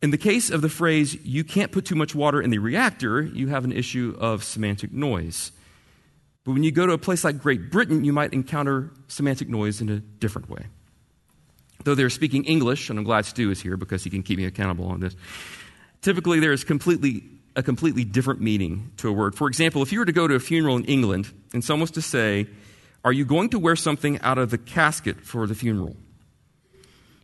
In 0.00 0.10
the 0.10 0.18
case 0.18 0.50
of 0.50 0.62
the 0.62 0.68
phrase, 0.68 1.16
you 1.24 1.42
can't 1.42 1.72
put 1.72 1.84
too 1.84 1.96
much 1.96 2.14
water 2.14 2.40
in 2.40 2.50
the 2.50 2.58
reactor, 2.58 3.22
you 3.22 3.48
have 3.48 3.64
an 3.64 3.72
issue 3.72 4.16
of 4.20 4.44
semantic 4.44 4.92
noise. 4.92 5.50
But 6.44 6.52
when 6.52 6.62
you 6.62 6.70
go 6.70 6.86
to 6.86 6.92
a 6.92 6.98
place 6.98 7.24
like 7.24 7.40
Great 7.40 7.70
Britain, 7.70 8.04
you 8.04 8.12
might 8.12 8.32
encounter 8.32 8.90
semantic 9.08 9.48
noise 9.48 9.80
in 9.80 9.88
a 9.88 9.98
different 9.98 10.48
way. 10.48 10.66
Though 11.84 11.96
they're 11.96 12.10
speaking 12.10 12.44
English, 12.44 12.90
and 12.90 12.98
I'm 12.98 13.04
glad 13.04 13.26
Stu 13.26 13.50
is 13.50 13.60
here 13.60 13.76
because 13.76 14.04
he 14.04 14.10
can 14.10 14.22
keep 14.22 14.38
me 14.38 14.44
accountable 14.44 14.86
on 14.86 15.00
this, 15.00 15.16
typically 16.00 16.38
there 16.38 16.52
is 16.52 16.62
completely, 16.62 17.24
a 17.56 17.62
completely 17.62 18.04
different 18.04 18.40
meaning 18.40 18.92
to 18.98 19.08
a 19.08 19.12
word. 19.12 19.34
For 19.34 19.48
example, 19.48 19.82
if 19.82 19.92
you 19.92 19.98
were 19.98 20.04
to 20.04 20.12
go 20.12 20.28
to 20.28 20.34
a 20.34 20.40
funeral 20.40 20.76
in 20.76 20.84
England 20.84 21.32
and 21.52 21.64
someone 21.64 21.82
was 21.82 21.90
to 21.92 22.02
say, 22.02 22.46
Are 23.04 23.12
you 23.12 23.24
going 23.24 23.50
to 23.50 23.58
wear 23.58 23.74
something 23.74 24.20
out 24.20 24.38
of 24.38 24.50
the 24.50 24.58
casket 24.58 25.20
for 25.20 25.46
the 25.46 25.56
funeral? 25.56 25.96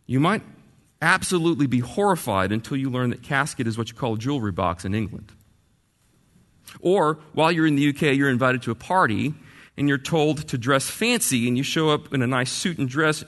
You 0.07 0.19
might 0.19 0.43
absolutely 1.05 1.67
be 1.67 1.79
horrified 1.79 2.51
until 2.51 2.75
you 2.75 2.89
learn 2.89 3.11
that 3.11 3.21
casket 3.21 3.67
is 3.67 3.77
what 3.77 3.89
you 3.89 3.95
call 3.95 4.15
a 4.15 4.17
jewelry 4.17 4.51
box 4.51 4.83
in 4.83 4.95
England. 4.95 5.31
Or 6.81 7.19
while 7.33 7.51
you're 7.51 7.67
in 7.67 7.75
the 7.75 7.89
UK, 7.89 8.15
you're 8.15 8.29
invited 8.29 8.63
to 8.63 8.71
a 8.71 8.75
party 8.75 9.33
and 9.77 9.87
you're 9.87 9.99
told 9.99 10.47
to 10.49 10.57
dress 10.57 10.89
fancy 10.89 11.47
and 11.47 11.57
you 11.57 11.63
show 11.63 11.89
up 11.89 12.13
in 12.13 12.21
a 12.21 12.27
nice 12.27 12.51
suit 12.51 12.79
and 12.79 12.89
dress 12.89 13.23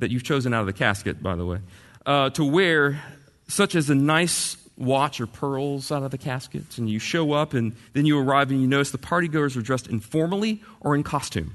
that 0.00 0.10
you've 0.10 0.24
chosen 0.24 0.52
out 0.52 0.60
of 0.60 0.66
the 0.66 0.72
casket, 0.72 1.22
by 1.22 1.36
the 1.36 1.46
way, 1.46 1.60
uh, 2.04 2.30
to 2.30 2.44
wear, 2.44 3.00
such 3.48 3.74
as 3.74 3.88
a 3.88 3.94
nice 3.94 4.56
watch 4.76 5.20
or 5.20 5.26
pearls 5.26 5.90
out 5.92 6.02
of 6.02 6.10
the 6.10 6.18
caskets. 6.18 6.78
And 6.78 6.90
you 6.90 6.98
show 6.98 7.32
up 7.32 7.54
and 7.54 7.76
then 7.92 8.06
you 8.06 8.18
arrive 8.18 8.50
and 8.50 8.60
you 8.60 8.66
notice 8.66 8.90
the 8.90 8.98
partygoers 8.98 9.56
are 9.56 9.62
dressed 9.62 9.86
informally 9.86 10.62
or 10.80 10.94
in 10.96 11.04
costume. 11.04 11.54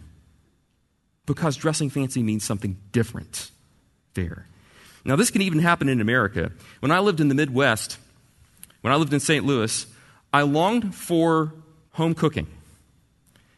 Because 1.26 1.58
dressing 1.58 1.90
fancy 1.90 2.24
means 2.24 2.44
something 2.44 2.78
different 2.92 3.52
there. 4.14 4.48
Now, 5.04 5.16
this 5.16 5.32
can 5.32 5.42
even 5.42 5.60
happen 5.60 5.90
in 5.90 6.00
America. 6.02 6.52
When 6.80 6.92
I 6.92 7.00
lived 7.00 7.20
in 7.20 7.28
the 7.28 7.36
Midwest, 7.36 7.98
when 8.82 8.94
I 8.94 8.98
lived 8.98 9.14
in 9.14 9.20
St. 9.20 9.46
Louis, 9.46 9.86
I 10.34 10.44
longed 10.44 10.94
for 10.94 11.54
home 11.94 12.14
cooking. 12.14 12.48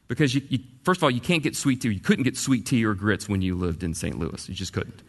Because, 0.07 0.33
you, 0.33 0.41
you, 0.49 0.59
first 0.83 0.99
of 0.99 1.03
all, 1.03 1.11
you 1.11 1.21
can't 1.21 1.43
get 1.43 1.55
sweet 1.55 1.81
tea. 1.81 1.89
You 1.89 1.99
couldn't 1.99 2.23
get 2.23 2.37
sweet 2.37 2.65
tea 2.65 2.85
or 2.85 2.93
grits 2.93 3.27
when 3.27 3.41
you 3.41 3.55
lived 3.55 3.83
in 3.83 3.93
St. 3.93 4.17
Louis. 4.17 4.47
You 4.47 4.55
just 4.55 4.73
couldn't. 4.73 5.01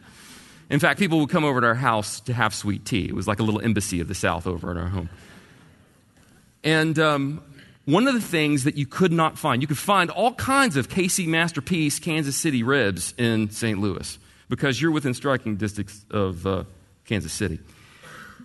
In 0.69 0.79
fact, 0.79 0.99
people 0.99 1.19
would 1.19 1.29
come 1.29 1.45
over 1.45 1.61
to 1.61 1.67
our 1.67 1.75
house 1.75 2.19
to 2.21 2.33
have 2.33 2.53
sweet 2.53 2.85
tea. 2.85 3.05
It 3.05 3.13
was 3.13 3.27
like 3.27 3.39
a 3.39 3.43
little 3.43 3.61
embassy 3.61 3.99
of 3.99 4.07
the 4.07 4.15
South 4.15 4.47
over 4.47 4.71
in 4.71 4.77
our 4.77 4.87
home. 4.87 5.09
And 6.63 6.97
um, 6.97 7.43
one 7.85 8.07
of 8.07 8.15
the 8.15 8.21
things 8.21 8.63
that 8.63 8.75
you 8.75 8.87
could 8.87 9.11
not 9.11 9.37
find, 9.37 9.61
you 9.61 9.67
could 9.67 9.77
find 9.77 10.09
all 10.09 10.33
kinds 10.33 10.75
of 10.75 10.89
KC 10.89 11.27
Masterpiece 11.27 11.99
Kansas 11.99 12.35
City 12.35 12.63
ribs 12.63 13.13
in 13.17 13.51
St. 13.51 13.79
Louis 13.79 14.17
because 14.49 14.81
you're 14.81 14.91
within 14.91 15.13
striking 15.13 15.55
distance 15.55 16.05
of 16.11 16.45
uh, 16.45 16.63
Kansas 17.05 17.33
City. 17.33 17.59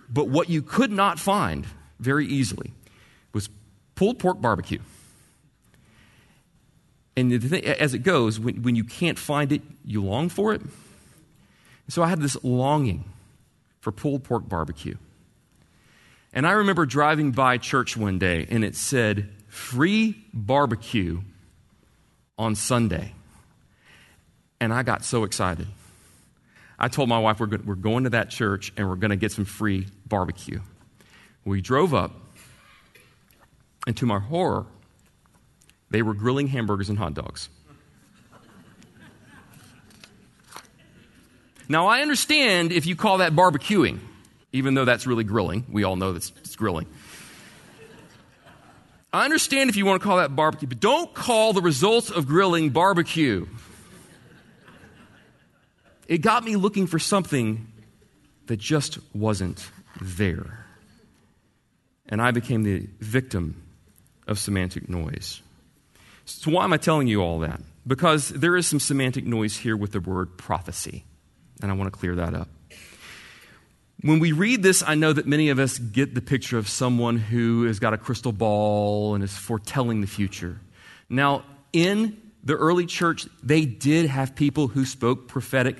But 0.09 0.27
what 0.27 0.49
you 0.49 0.61
could 0.61 0.91
not 0.91 1.19
find 1.19 1.65
very 1.99 2.25
easily 2.25 2.73
was 3.33 3.49
pulled 3.95 4.19
pork 4.19 4.41
barbecue. 4.41 4.79
And 7.15 7.41
thing, 7.41 7.65
as 7.65 7.93
it 7.93 7.99
goes, 7.99 8.39
when, 8.39 8.63
when 8.63 8.75
you 8.75 8.83
can't 8.83 9.19
find 9.19 9.51
it, 9.51 9.61
you 9.85 10.03
long 10.03 10.29
for 10.29 10.53
it. 10.53 10.61
So 11.87 12.01
I 12.01 12.07
had 12.07 12.21
this 12.21 12.41
longing 12.43 13.03
for 13.81 13.91
pulled 13.91 14.23
pork 14.23 14.47
barbecue. 14.47 14.95
And 16.33 16.47
I 16.47 16.51
remember 16.51 16.85
driving 16.85 17.31
by 17.31 17.57
church 17.57 17.97
one 17.97 18.17
day 18.17 18.47
and 18.49 18.63
it 18.63 18.75
said, 18.75 19.29
free 19.47 20.23
barbecue 20.33 21.21
on 22.37 22.55
Sunday. 22.55 23.13
And 24.61 24.73
I 24.73 24.83
got 24.83 25.03
so 25.03 25.25
excited. 25.25 25.67
I 26.81 26.87
told 26.87 27.09
my 27.09 27.19
wife, 27.19 27.39
we're, 27.39 27.45
go- 27.45 27.61
we're 27.63 27.75
going 27.75 28.05
to 28.05 28.09
that 28.09 28.31
church 28.31 28.73
and 28.75 28.89
we're 28.89 28.95
going 28.95 29.11
to 29.11 29.15
get 29.15 29.31
some 29.31 29.45
free 29.45 29.85
barbecue. 30.07 30.59
We 31.45 31.61
drove 31.61 31.93
up, 31.93 32.11
and 33.85 33.95
to 33.97 34.07
my 34.07 34.17
horror, 34.17 34.65
they 35.91 36.01
were 36.01 36.15
grilling 36.15 36.47
hamburgers 36.47 36.89
and 36.89 36.97
hot 36.97 37.13
dogs. 37.13 37.49
Now, 41.69 41.85
I 41.85 42.01
understand 42.01 42.71
if 42.71 42.87
you 42.87 42.95
call 42.95 43.19
that 43.19 43.33
barbecuing, 43.33 43.99
even 44.51 44.73
though 44.73 44.85
that's 44.85 45.05
really 45.05 45.23
grilling. 45.23 45.65
We 45.71 45.83
all 45.83 45.95
know 45.95 46.13
that's 46.13 46.31
it's 46.39 46.55
grilling. 46.55 46.87
I 49.13 49.25
understand 49.25 49.69
if 49.69 49.75
you 49.75 49.85
want 49.85 50.01
to 50.01 50.07
call 50.07 50.17
that 50.17 50.35
barbecue, 50.35 50.67
but 50.67 50.79
don't 50.79 51.13
call 51.13 51.53
the 51.53 51.61
results 51.61 52.09
of 52.09 52.25
grilling 52.27 52.71
barbecue 52.71 53.45
it 56.11 56.17
got 56.17 56.43
me 56.43 56.57
looking 56.57 56.87
for 56.87 56.99
something 56.99 57.71
that 58.47 58.57
just 58.57 58.99
wasn't 59.15 59.71
there. 60.01 60.65
And 62.09 62.21
I 62.21 62.31
became 62.31 62.63
the 62.63 62.85
victim 62.99 63.63
of 64.27 64.37
semantic 64.37 64.89
noise. 64.89 65.41
So, 66.25 66.51
why 66.51 66.65
am 66.65 66.73
I 66.73 66.77
telling 66.77 67.07
you 67.07 67.21
all 67.21 67.39
that? 67.39 67.61
Because 67.87 68.27
there 68.27 68.57
is 68.57 68.67
some 68.67 68.81
semantic 68.81 69.25
noise 69.25 69.55
here 69.55 69.77
with 69.77 69.93
the 69.93 70.01
word 70.01 70.37
prophecy, 70.37 71.05
and 71.61 71.71
I 71.71 71.75
want 71.75 71.93
to 71.93 71.97
clear 71.97 72.15
that 72.15 72.33
up. 72.33 72.49
When 74.01 74.19
we 74.19 74.33
read 74.33 74.63
this, 74.63 74.83
I 74.85 74.95
know 74.95 75.13
that 75.13 75.25
many 75.25 75.47
of 75.47 75.59
us 75.59 75.79
get 75.79 76.13
the 76.13 76.21
picture 76.21 76.57
of 76.57 76.67
someone 76.67 77.15
who 77.19 77.63
has 77.67 77.79
got 77.79 77.93
a 77.93 77.97
crystal 77.97 78.33
ball 78.33 79.15
and 79.15 79.23
is 79.23 79.37
foretelling 79.37 80.01
the 80.01 80.07
future. 80.07 80.59
Now, 81.07 81.45
in 81.71 82.21
the 82.43 82.55
early 82.55 82.85
church, 82.85 83.27
they 83.41 83.63
did 83.63 84.07
have 84.07 84.35
people 84.35 84.67
who 84.67 84.83
spoke 84.83 85.29
prophetic 85.29 85.77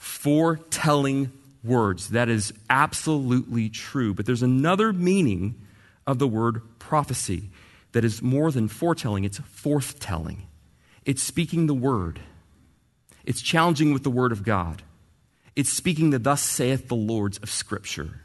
foretelling 0.00 1.30
words. 1.62 2.08
That 2.08 2.30
is 2.30 2.52
absolutely 2.70 3.68
true. 3.68 4.14
But 4.14 4.26
there's 4.26 4.42
another 4.42 4.92
meaning 4.92 5.60
of 6.06 6.18
the 6.18 6.26
word 6.26 6.62
prophecy 6.78 7.50
that 7.92 8.04
is 8.04 8.22
more 8.22 8.50
than 8.50 8.66
foretelling, 8.66 9.24
it's 9.24 9.38
forthtelling. 9.38 10.38
It's 11.04 11.22
speaking 11.22 11.66
the 11.66 11.74
word, 11.74 12.20
it's 13.24 13.42
challenging 13.42 13.92
with 13.92 14.02
the 14.02 14.10
word 14.10 14.32
of 14.32 14.42
God, 14.42 14.82
it's 15.54 15.70
speaking 15.70 16.10
the 16.10 16.18
thus 16.18 16.42
saith 16.42 16.88
the 16.88 16.96
Lord's 16.96 17.38
of 17.38 17.50
Scripture. 17.50 18.20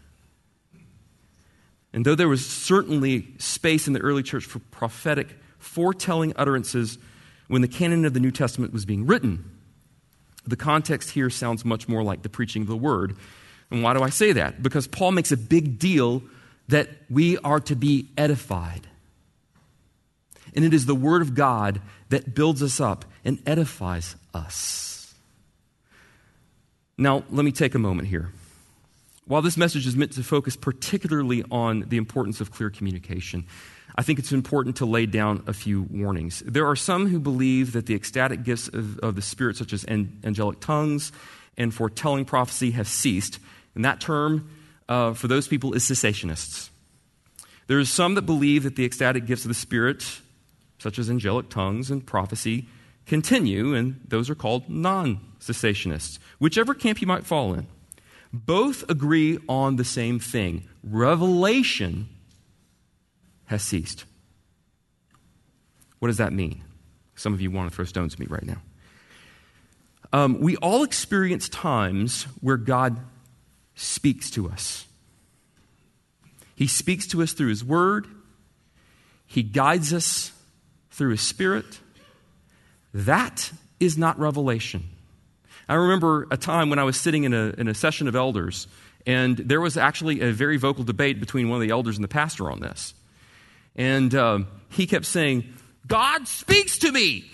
And 1.94 2.06
though 2.06 2.16
there 2.16 2.28
was 2.28 2.46
certainly 2.46 3.28
space 3.38 3.88
in 3.88 3.94
the 3.94 4.02
early 4.02 4.24
church 4.24 4.46
for 4.46 4.60
prophetic, 4.60 5.30
foretelling 5.60 6.34
utterances 6.36 6.98
when 7.48 7.62
the 7.62 7.68
canon 7.68 8.06
of 8.06 8.14
the 8.14 8.20
New 8.20 8.32
Testament 8.32 8.74
was 8.74 8.86
being 8.86 9.06
written, 9.06 9.55
the 10.48 10.56
context 10.56 11.12
here 11.12 11.30
sounds 11.30 11.66
much 11.66 11.88
more 11.88 12.04
like 12.04 12.22
the 12.22 12.30
preaching 12.30 12.62
of 12.62 12.68
the 12.68 12.78
word. 12.78 13.16
And 13.72 13.84
why 13.84 13.94
do 13.94 14.02
I 14.02 14.10
say 14.10 14.32
that? 14.34 14.62
Because 14.62 14.88
Paul 14.88 15.12
makes 15.12 15.32
a 15.32 15.38
big 15.38 15.80
deal 15.80 16.24
that 16.68 16.90
we 17.10 17.38
are 17.40 17.60
to 17.62 17.76
be 17.76 18.10
edified. 18.18 18.88
And 20.56 20.64
it 20.64 20.74
is 20.74 20.86
the 20.86 20.96
word 20.96 21.22
of 21.22 21.36
God 21.36 21.82
that 22.10 22.34
builds 22.34 22.64
us 22.64 22.80
up 22.80 23.06
and 23.24 23.42
edifies 23.46 24.16
us. 24.34 25.14
Now, 26.98 27.24
let 27.30 27.44
me 27.44 27.52
take 27.52 27.76
a 27.76 27.80
moment 27.80 28.08
here. 28.08 28.32
While 29.28 29.42
this 29.42 29.58
message 29.58 29.88
is 29.88 29.96
meant 29.96 30.14
to 30.14 30.24
focus 30.24 30.56
particularly 30.56 31.44
on 31.52 31.86
the 31.88 31.98
importance 31.98 32.40
of 32.40 32.52
clear 32.52 32.70
communication, 32.70 33.46
I 33.98 34.04
think 34.04 34.20
it's 34.20 34.34
important 34.34 34.76
to 34.78 34.86
lay 34.86 35.06
down 35.06 35.44
a 35.48 35.54
few 35.54 35.84
warnings. 35.84 36.44
There 36.46 36.68
are 36.68 36.76
some 36.76 37.08
who 37.08 37.20
believe 37.20 37.72
that 37.72 37.86
the 37.86 37.96
ecstatic 37.96 38.44
gifts 38.44 38.68
of, 38.68 39.00
of 39.00 39.16
the 39.16 39.22
Spirit, 39.22 39.56
such 39.56 39.72
as 39.72 39.86
angelic 39.88 40.60
tongues 40.60 41.14
and 41.58 41.74
foretelling 41.74 42.26
prophecy, 42.26 42.72
have 42.72 42.90
ceased. 42.90 43.40
And 43.74 43.86
that 43.86 44.02
term 44.02 44.50
uh, 44.90 45.14
for 45.14 45.28
those 45.30 45.48
people 45.48 45.74
is 45.74 45.84
cessationists. 45.84 46.70
There 47.68 47.80
are 47.80 47.86
some 47.86 48.16
that 48.16 48.24
believe 48.24 48.64
that 48.64 48.76
the 48.76 48.86
ecstatic 48.86 49.26
gifts 49.26 49.46
of 49.46 49.50
the 49.50 49.56
Spirit, 49.56 50.04
such 50.78 51.00
as 51.00 51.10
angelic 51.10 51.50
tongues 51.50 51.90
and 51.90 52.06
prophecy, 52.06 52.68
continue, 53.06 53.74
and 53.74 54.02
those 54.08 54.30
are 54.30 54.36
called 54.36 54.70
non 54.70 55.22
cessationists, 55.40 56.20
whichever 56.38 56.74
camp 56.74 57.00
you 57.00 57.08
might 57.08 57.26
fall 57.26 57.54
in. 57.54 57.68
Both 58.34 58.88
agree 58.90 59.40
on 59.48 59.78
the 59.78 59.86
same 59.86 60.20
thing 60.20 60.68
revelation 60.84 62.10
has 63.46 63.62
ceased. 63.64 64.06
What 66.00 66.08
does 66.08 66.18
that 66.18 66.34
mean? 66.34 66.64
Some 67.16 67.34
of 67.34 67.42
you 67.42 67.52
want 67.52 67.70
to 67.70 67.76
throw 67.76 67.86
stones 67.86 68.14
at 68.14 68.20
me 68.20 68.28
right 68.30 68.44
now. 68.44 68.62
Um, 70.14 70.40
we 70.40 70.56
all 70.58 70.84
experience 70.84 71.50
times 71.50 72.24
where 72.42 72.58
God 72.58 73.00
speaks 73.76 74.30
to 74.32 74.50
us. 74.50 74.86
He 76.56 76.68
speaks 76.68 77.08
to 77.08 77.22
us 77.22 77.34
through 77.34 77.50
His 77.50 77.64
Word, 77.64 78.08
He 79.26 79.44
guides 79.44 79.94
us 79.94 80.32
through 80.92 81.12
His 81.12 81.22
Spirit. 81.22 81.80
That 82.94 83.52
is 83.80 83.98
not 83.98 84.18
revelation. 84.18 84.86
I 85.68 85.74
remember 85.74 86.28
a 86.32 86.38
time 86.38 86.70
when 86.70 86.80
I 86.80 86.84
was 86.84 86.96
sitting 86.96 87.24
in 87.24 87.34
a, 87.34 87.54
in 87.58 87.68
a 87.68 87.74
session 87.74 88.08
of 88.08 88.16
elders, 88.16 88.68
and 89.06 89.36
there 89.38 89.60
was 89.60 89.76
actually 89.76 90.22
a 90.22 90.32
very 90.32 90.58
vocal 90.58 90.84
debate 90.84 91.20
between 91.20 91.50
one 91.50 91.58
of 91.58 91.62
the 91.62 91.72
elders 91.72 91.98
and 91.98 92.04
the 92.04 92.10
pastor 92.10 92.50
on 92.50 92.62
this. 92.62 92.94
And 93.76 94.14
um, 94.16 94.48
he 94.70 94.88
kept 94.88 95.06
saying, 95.06 95.46
God 95.88 96.28
speaks 96.28 96.80
to 96.80 96.92
me. 96.92 97.26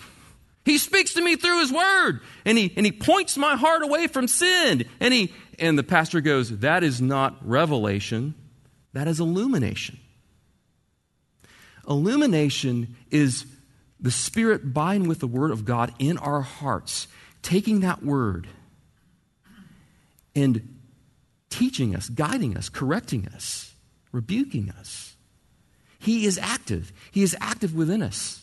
He 0.64 0.78
speaks 0.78 1.14
to 1.14 1.22
me 1.22 1.36
through 1.36 1.60
his 1.60 1.72
word. 1.72 2.20
And 2.44 2.56
he, 2.56 2.72
and 2.76 2.86
he 2.86 2.92
points 2.92 3.36
my 3.36 3.56
heart 3.56 3.82
away 3.82 4.06
from 4.06 4.28
sin. 4.28 4.84
And, 5.00 5.12
he, 5.12 5.32
and 5.58 5.78
the 5.78 5.82
pastor 5.82 6.20
goes, 6.20 6.58
That 6.58 6.84
is 6.84 7.00
not 7.00 7.36
revelation, 7.46 8.34
that 8.92 9.08
is 9.08 9.20
illumination. 9.20 9.98
Illumination 11.88 12.96
is 13.10 13.44
the 13.98 14.10
Spirit 14.10 14.72
binding 14.72 15.08
with 15.08 15.18
the 15.18 15.26
Word 15.26 15.50
of 15.50 15.64
God 15.64 15.92
in 15.98 16.16
our 16.18 16.42
hearts, 16.42 17.08
taking 17.42 17.80
that 17.80 18.04
Word 18.04 18.46
and 20.34 20.78
teaching 21.50 21.94
us, 21.94 22.08
guiding 22.08 22.56
us, 22.56 22.68
correcting 22.68 23.26
us, 23.28 23.74
rebuking 24.12 24.70
us. 24.70 25.11
He 26.02 26.26
is 26.26 26.36
active. 26.36 26.92
He 27.12 27.22
is 27.22 27.36
active 27.40 27.76
within 27.76 28.02
us. 28.02 28.42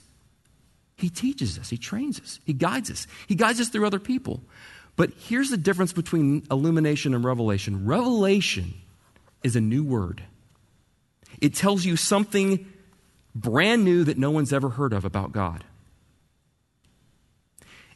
He 0.95 1.09
teaches 1.09 1.59
us, 1.59 1.69
He 1.69 1.77
trains 1.77 2.19
us, 2.19 2.39
He 2.45 2.53
guides 2.53 2.89
us, 2.89 3.05
He 3.27 3.35
guides 3.35 3.59
us 3.59 3.67
through 3.67 3.85
other 3.85 3.99
people. 3.99 4.41
But 4.95 5.11
here's 5.17 5.49
the 5.49 5.57
difference 5.57 5.91
between 5.91 6.45
illumination 6.49 7.13
and 7.13 7.23
revelation 7.23 7.85
revelation 7.85 8.73
is 9.43 9.57
a 9.57 9.61
new 9.61 9.83
word, 9.83 10.23
it 11.41 11.53
tells 11.53 11.85
you 11.85 11.97
something 11.97 12.65
brand 13.35 13.83
new 13.83 14.05
that 14.05 14.17
no 14.17 14.31
one's 14.31 14.53
ever 14.53 14.69
heard 14.69 14.93
of 14.93 15.03
about 15.03 15.33
God. 15.33 15.63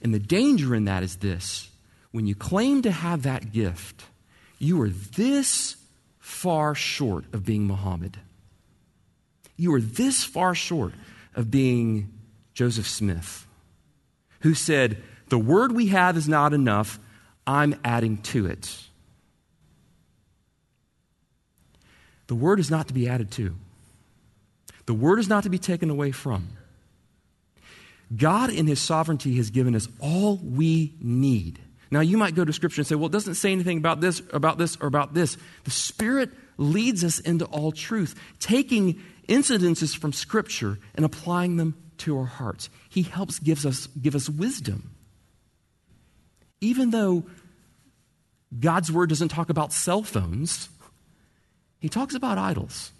And 0.01 0.13
the 0.13 0.19
danger 0.19 0.75
in 0.75 0.85
that 0.85 1.03
is 1.03 1.17
this 1.17 1.69
when 2.11 2.27
you 2.27 2.35
claim 2.35 2.81
to 2.81 2.91
have 2.91 3.23
that 3.23 3.53
gift, 3.53 4.03
you 4.59 4.81
are 4.81 4.89
this 4.89 5.77
far 6.19 6.75
short 6.75 7.25
of 7.33 7.45
being 7.45 7.65
Muhammad. 7.65 8.17
You 9.55 9.73
are 9.75 9.81
this 9.81 10.23
far 10.23 10.55
short 10.55 10.93
of 11.35 11.51
being 11.51 12.11
Joseph 12.53 12.87
Smith, 12.87 13.47
who 14.41 14.53
said, 14.53 15.01
The 15.29 15.37
word 15.37 15.71
we 15.71 15.87
have 15.87 16.17
is 16.17 16.27
not 16.27 16.53
enough, 16.53 16.99
I'm 17.45 17.75
adding 17.83 18.17
to 18.17 18.45
it. 18.47 18.77
The 22.27 22.35
word 22.35 22.59
is 22.59 22.71
not 22.71 22.87
to 22.87 22.93
be 22.93 23.07
added 23.07 23.31
to. 23.31 23.55
The 24.85 24.93
word 24.93 25.19
is 25.19 25.29
not 25.29 25.43
to 25.43 25.49
be 25.49 25.59
taken 25.59 25.89
away 25.89 26.11
from. 26.11 26.49
God, 28.15 28.49
in 28.49 28.67
his 28.67 28.79
sovereignty, 28.79 29.35
has 29.37 29.49
given 29.49 29.75
us 29.75 29.87
all 29.99 30.37
we 30.37 30.93
need. 30.99 31.59
Now, 31.89 31.99
you 31.99 32.17
might 32.17 32.35
go 32.35 32.43
to 32.43 32.53
Scripture 32.53 32.81
and 32.81 32.87
say, 32.87 32.95
well, 32.95 33.05
it 33.05 33.11
doesn't 33.11 33.35
say 33.35 33.51
anything 33.51 33.77
about 33.77 34.01
this, 34.01 34.21
about 34.31 34.57
this, 34.57 34.77
or 34.81 34.87
about 34.87 35.13
this. 35.13 35.37
The 35.63 35.71
Spirit 35.71 36.31
leads 36.57 37.03
us 37.03 37.19
into 37.19 37.45
all 37.45 37.71
truth, 37.71 38.15
taking 38.39 39.01
incidences 39.27 39.95
from 39.95 40.13
Scripture 40.13 40.79
and 40.95 41.05
applying 41.05 41.57
them 41.57 41.75
to 41.99 42.17
our 42.17 42.25
hearts. 42.25 42.69
He 42.89 43.03
helps 43.03 43.39
gives 43.39 43.65
us, 43.65 43.87
give 43.87 44.15
us 44.15 44.29
wisdom. 44.29 44.91
Even 46.61 46.91
though 46.91 47.23
God's 48.59 48.91
Word 48.91 49.09
doesn't 49.09 49.29
talk 49.29 49.49
about 49.49 49.73
cell 49.73 50.03
phones, 50.03 50.69
He 51.79 51.89
talks 51.89 52.15
about 52.15 52.37
idols. 52.37 52.91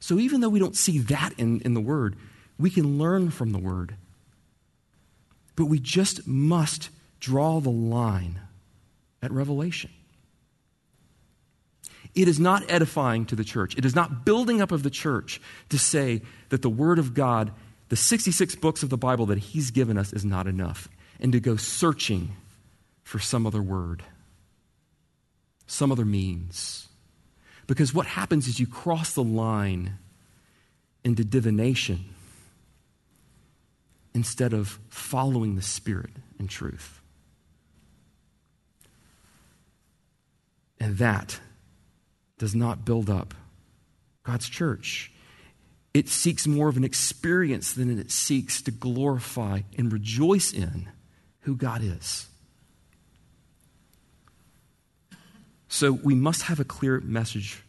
So 0.00 0.18
even 0.18 0.40
though 0.40 0.48
we 0.48 0.58
don't 0.58 0.76
see 0.76 0.98
that 0.98 1.32
in, 1.38 1.60
in 1.60 1.74
the 1.74 1.80
Word, 1.80 2.16
we 2.58 2.70
can 2.70 2.98
learn 2.98 3.30
from 3.30 3.52
the 3.52 3.58
Word. 3.58 3.96
But 5.54 5.66
we 5.66 5.78
just 5.78 6.26
must 6.26 6.88
draw 7.20 7.60
the 7.60 7.70
line 7.70 8.40
at 9.22 9.30
Revelation. 9.30 9.90
It 12.14 12.28
is 12.28 12.38
not 12.38 12.70
edifying 12.70 13.24
to 13.26 13.36
the 13.36 13.44
church. 13.44 13.76
It 13.76 13.84
is 13.84 13.94
not 13.94 14.24
building 14.24 14.60
up 14.60 14.70
of 14.70 14.82
the 14.82 14.90
church 14.90 15.40
to 15.70 15.78
say 15.78 16.22
that 16.50 16.62
the 16.62 16.68
Word 16.68 16.98
of 16.98 17.14
God, 17.14 17.52
the 17.88 17.96
66 17.96 18.54
books 18.56 18.82
of 18.82 18.90
the 18.90 18.98
Bible 18.98 19.26
that 19.26 19.38
He's 19.38 19.70
given 19.70 19.96
us, 19.96 20.12
is 20.12 20.24
not 20.24 20.46
enough, 20.46 20.88
and 21.20 21.32
to 21.32 21.40
go 21.40 21.56
searching 21.56 22.36
for 23.02 23.18
some 23.18 23.46
other 23.46 23.62
word, 23.62 24.02
some 25.66 25.90
other 25.90 26.04
means. 26.04 26.88
Because 27.66 27.94
what 27.94 28.06
happens 28.06 28.48
is 28.48 28.60
you 28.60 28.66
cross 28.66 29.14
the 29.14 29.24
line 29.24 29.98
into 31.04 31.24
divination 31.24 32.04
instead 34.14 34.52
of 34.52 34.78
following 34.88 35.56
the 35.56 35.62
Spirit 35.62 36.10
and 36.38 36.48
truth. 36.48 37.00
And 40.78 40.98
that 40.98 41.38
does 42.38 42.54
not 42.54 42.84
build 42.84 43.08
up 43.08 43.34
God's 44.24 44.48
church. 44.48 45.12
It 45.94 46.08
seeks 46.08 46.46
more 46.46 46.68
of 46.68 46.76
an 46.76 46.84
experience 46.84 47.72
than 47.72 47.98
it 47.98 48.10
seeks 48.10 48.62
to 48.62 48.70
glorify 48.70 49.60
and 49.76 49.92
rejoice 49.92 50.52
in 50.52 50.88
who 51.40 51.54
God 51.54 51.82
is. 51.82 52.26
So 55.68 55.92
we 55.92 56.14
must 56.14 56.42
have 56.42 56.60
a 56.60 56.64
clear 56.64 57.00
message 57.00 57.62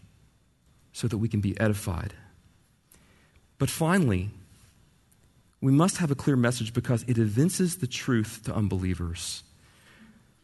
so 0.91 1.08
that 1.08 1.17
we 1.17 1.28
can 1.28 1.41
be 1.41 1.60
edified. 1.60 2.13
But 3.58 3.69
finally, 3.69 4.30
we 5.62 5.71
must 5.71 5.97
have 5.97 6.12
a 6.12 6.15
clear 6.15 6.36
message 6.36 6.73
because 6.73 7.04
it 7.04 7.17
evinces 7.17 7.78
the 7.78 7.88
truth 7.88 8.41
to 8.43 8.54
unbelievers. 8.54 9.43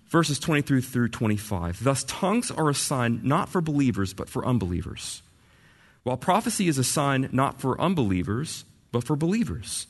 Verses 0.09 0.39
23 0.39 0.81
through 0.81 1.09
25. 1.09 1.83
Thus, 1.83 2.03
tongues 2.05 2.49
are 2.51 2.69
a 2.69 2.73
sign 2.73 3.21
not 3.23 3.49
for 3.49 3.61
believers, 3.61 4.13
but 4.13 4.27
for 4.27 4.45
unbelievers. 4.45 5.21
While 6.03 6.17
prophecy 6.17 6.67
is 6.67 6.77
a 6.77 6.83
sign 6.83 7.29
not 7.31 7.61
for 7.61 7.79
unbelievers, 7.79 8.65
but 8.91 9.03
for 9.03 9.15
believers. 9.15 9.85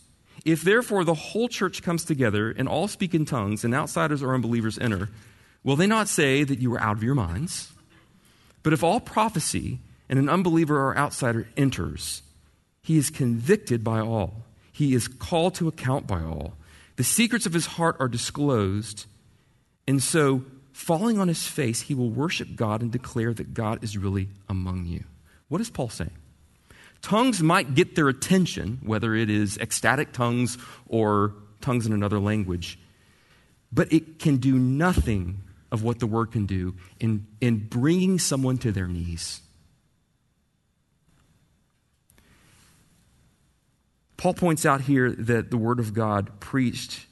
If 0.46 0.62
therefore 0.62 1.04
the 1.04 1.14
whole 1.14 1.48
church 1.48 1.82
comes 1.82 2.04
together 2.04 2.52
and 2.52 2.68
all 2.68 2.88
speak 2.88 3.14
in 3.14 3.26
tongues, 3.26 3.64
and 3.64 3.74
outsiders 3.74 4.22
or 4.22 4.34
unbelievers 4.34 4.78
enter, 4.78 5.10
will 5.64 5.76
they 5.76 5.88
not 5.88 6.08
say 6.08 6.44
that 6.44 6.60
you 6.60 6.74
are 6.74 6.82
out 6.82 6.98
of 6.98 7.04
your 7.04 7.16
minds? 7.16 7.72
But 8.64 8.74
if 8.74 8.84
all 8.84 9.00
prophecy 9.00 9.80
and 10.10 10.20
an 10.20 10.30
unbeliever 10.30 10.78
or 10.78 10.98
outsider 10.98 11.48
enters, 11.56 12.24
he 12.82 12.98
is 12.98 13.10
convicted 13.10 13.84
by 13.84 14.00
all, 14.00 14.44
he 14.72 14.94
is 14.94 15.08
called 15.08 15.56
to 15.56 15.68
account 15.68 16.08
by 16.08 16.22
all. 16.24 16.56
The 16.96 17.04
secrets 17.04 17.46
of 17.46 17.54
his 17.54 17.66
heart 17.66 17.96
are 18.00 18.08
disclosed, 18.08 19.06
and 19.90 20.04
so, 20.04 20.44
falling 20.72 21.18
on 21.18 21.30
his 21.30 21.48
face, 21.48 21.82
he 21.82 21.96
will 21.96 22.12
worship 22.12 22.50
God 22.56 22.84
and 22.84 22.92
declare 22.92 23.34
that 23.34 23.56
God 23.56 23.84
is 23.84 23.98
really 23.98 24.30
among 24.48 24.86
you. 24.86 25.04
What 25.48 25.62
is 25.62 25.72
Paul 25.72 25.90
saying? 25.90 26.14
Tongues 27.02 27.42
might 27.42 27.74
get 27.74 27.96
their 27.96 28.08
attention, 28.08 28.78
whether 28.84 29.16
it 29.16 29.32
is 29.32 29.58
ecstatic 29.58 30.12
tongues 30.12 30.60
or 30.88 31.34
tongues 31.60 31.88
in 31.88 31.94
another 31.94 32.20
language, 32.20 32.78
but 33.72 33.92
it 33.92 34.20
can 34.20 34.38
do 34.38 34.60
nothing 34.60 35.42
of 35.72 35.82
what 35.82 35.98
the 35.98 36.06
word 36.06 36.32
can 36.32 36.46
do 36.46 36.76
in, 37.00 37.26
in 37.42 37.68
bringing 37.68 38.20
someone 38.20 38.60
to 38.60 38.72
their 38.72 38.88
knees. 38.88 39.42
Paul 44.18 44.36
points 44.36 44.68
out 44.68 44.82
here 44.82 45.10
that 45.14 45.50
the 45.50 45.58
word 45.58 45.80
of 45.80 45.96
God 45.96 46.40
preached 46.40 47.08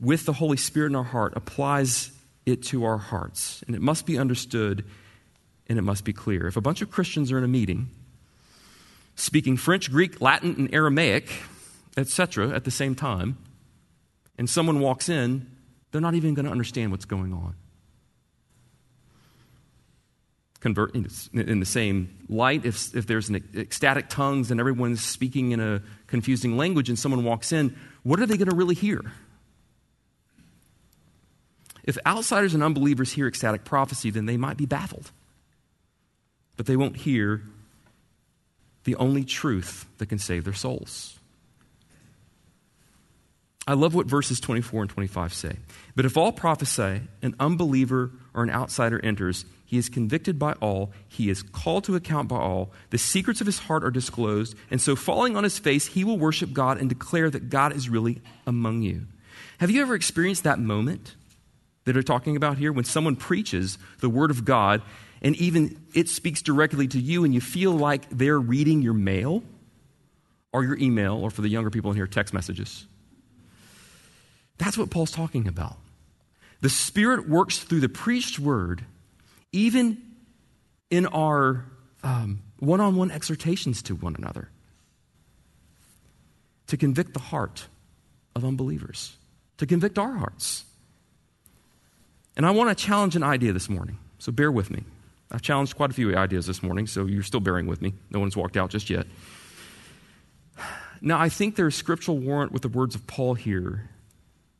with 0.00 0.26
the 0.26 0.32
Holy 0.32 0.56
Spirit 0.56 0.88
in 0.88 0.96
our 0.96 1.04
heart 1.04 1.32
applies 1.36 2.10
it 2.44 2.62
to 2.64 2.84
our 2.84 2.98
hearts. 2.98 3.62
And 3.66 3.74
it 3.74 3.82
must 3.82 4.06
be 4.06 4.18
understood 4.18 4.84
and 5.68 5.78
it 5.78 5.82
must 5.82 6.04
be 6.04 6.12
clear. 6.12 6.46
If 6.46 6.56
a 6.56 6.60
bunch 6.60 6.82
of 6.82 6.90
Christians 6.90 7.32
are 7.32 7.38
in 7.38 7.44
a 7.44 7.48
meeting 7.48 7.90
speaking 9.18 9.56
French, 9.56 9.90
Greek, 9.90 10.20
Latin, 10.20 10.54
and 10.58 10.74
Aramaic, 10.74 11.30
etc., 11.96 12.50
at 12.50 12.64
the 12.64 12.70
same 12.70 12.94
time, 12.94 13.38
and 14.36 14.48
someone 14.48 14.80
walks 14.80 15.08
in 15.08 15.46
they're 15.96 16.02
not 16.02 16.14
even 16.14 16.34
going 16.34 16.44
to 16.44 16.52
understand 16.52 16.90
what's 16.90 17.06
going 17.06 17.32
on. 17.32 17.54
Convert 20.60 20.94
in 20.94 21.58
the 21.60 21.64
same 21.64 22.18
light, 22.28 22.66
if, 22.66 22.94
if 22.94 23.06
there's 23.06 23.30
an 23.30 23.42
ecstatic 23.54 24.10
tongues 24.10 24.50
and 24.50 24.60
everyone's 24.60 25.02
speaking 25.02 25.52
in 25.52 25.60
a 25.60 25.82
confusing 26.06 26.58
language 26.58 26.90
and 26.90 26.98
someone 26.98 27.24
walks 27.24 27.50
in, 27.50 27.74
what 28.02 28.20
are 28.20 28.26
they 28.26 28.36
going 28.36 28.50
to 28.50 28.54
really 28.54 28.74
hear? 28.74 29.00
If 31.86 31.96
outsiders 32.04 32.52
and 32.52 32.62
unbelievers 32.62 33.12
hear 33.12 33.28
ecstatic 33.28 33.64
prophecy, 33.64 34.10
then 34.10 34.26
they 34.26 34.36
might 34.36 34.56
be 34.56 34.66
baffled. 34.66 35.12
But 36.56 36.66
they 36.66 36.76
won't 36.76 36.96
hear 36.96 37.42
the 38.84 38.96
only 38.96 39.24
truth 39.24 39.86
that 39.98 40.06
can 40.06 40.18
save 40.18 40.44
their 40.44 40.54
souls. 40.54 41.18
I 43.68 43.74
love 43.74 43.94
what 43.94 44.06
verses 44.06 44.38
24 44.38 44.82
and 44.82 44.90
25 44.90 45.34
say. 45.34 45.56
But 45.96 46.04
if 46.04 46.16
all 46.16 46.30
prophesy, 46.30 47.02
an 47.22 47.34
unbeliever 47.40 48.12
or 48.32 48.44
an 48.44 48.50
outsider 48.50 49.04
enters, 49.04 49.44
he 49.64 49.76
is 49.76 49.88
convicted 49.88 50.38
by 50.38 50.52
all, 50.54 50.92
he 51.08 51.28
is 51.28 51.42
called 51.42 51.82
to 51.84 51.96
account 51.96 52.28
by 52.28 52.36
all, 52.36 52.70
the 52.90 52.98
secrets 52.98 53.40
of 53.40 53.46
his 53.46 53.58
heart 53.58 53.82
are 53.82 53.90
disclosed, 53.90 54.56
and 54.70 54.80
so 54.80 54.94
falling 54.94 55.36
on 55.36 55.42
his 55.42 55.58
face, 55.58 55.86
he 55.86 56.04
will 56.04 56.18
worship 56.18 56.52
God 56.52 56.78
and 56.78 56.88
declare 56.88 57.28
that 57.28 57.50
God 57.50 57.74
is 57.74 57.88
really 57.88 58.22
among 58.46 58.82
you. 58.82 59.06
Have 59.58 59.72
you 59.72 59.82
ever 59.82 59.96
experienced 59.96 60.44
that 60.44 60.60
moment 60.60 61.16
that 61.86 61.94
they're 61.94 62.02
talking 62.02 62.36
about 62.36 62.58
here 62.58 62.72
when 62.72 62.84
someone 62.84 63.16
preaches 63.16 63.78
the 64.00 64.10
word 64.10 64.30
of 64.30 64.44
God 64.44 64.82
and 65.22 65.34
even 65.36 65.80
it 65.94 66.10
speaks 66.10 66.42
directly 66.42 66.86
to 66.88 67.00
you 67.00 67.24
and 67.24 67.32
you 67.32 67.40
feel 67.40 67.72
like 67.72 68.06
they're 68.10 68.38
reading 68.38 68.82
your 68.82 68.92
mail 68.92 69.42
or 70.52 70.62
your 70.64 70.76
email, 70.78 71.16
or 71.16 71.30
for 71.30 71.42
the 71.42 71.48
younger 71.48 71.70
people 71.70 71.90
in 71.90 71.96
here, 71.96 72.06
text 72.06 72.32
messages? 72.32 72.86
That's 74.58 74.78
what 74.78 74.90
Paul's 74.90 75.10
talking 75.10 75.48
about. 75.48 75.76
The 76.62 76.70
Spirit 76.70 77.28
works 77.28 77.58
through 77.58 77.80
the 77.80 77.88
preached 77.88 78.38
word, 78.38 78.84
even 79.52 80.00
in 80.90 81.06
our 81.06 81.64
one 82.58 82.80
on 82.80 82.96
one 82.96 83.10
exhortations 83.10 83.82
to 83.82 83.94
one 83.94 84.14
another, 84.16 84.48
to 86.68 86.76
convict 86.76 87.12
the 87.12 87.20
heart 87.20 87.66
of 88.34 88.44
unbelievers, 88.44 89.16
to 89.58 89.66
convict 89.66 89.98
our 89.98 90.12
hearts. 90.12 90.64
And 92.36 92.44
I 92.44 92.50
want 92.50 92.76
to 92.76 92.84
challenge 92.84 93.16
an 93.16 93.22
idea 93.22 93.52
this 93.52 93.68
morning, 93.68 93.98
so 94.18 94.30
bear 94.30 94.52
with 94.52 94.70
me. 94.70 94.84
I've 95.30 95.42
challenged 95.42 95.74
quite 95.76 95.90
a 95.90 95.94
few 95.94 96.16
ideas 96.16 96.46
this 96.46 96.62
morning, 96.62 96.86
so 96.86 97.06
you're 97.06 97.22
still 97.22 97.40
bearing 97.40 97.66
with 97.66 97.82
me. 97.82 97.94
No 98.10 98.20
one's 98.20 98.36
walked 98.36 98.56
out 98.56 98.70
just 98.70 98.90
yet. 98.90 99.06
Now, 101.00 101.18
I 101.18 101.28
think 101.28 101.56
there's 101.56 101.74
scriptural 101.74 102.18
warrant 102.18 102.52
with 102.52 102.62
the 102.62 102.68
words 102.68 102.94
of 102.94 103.06
Paul 103.06 103.34
here 103.34 103.88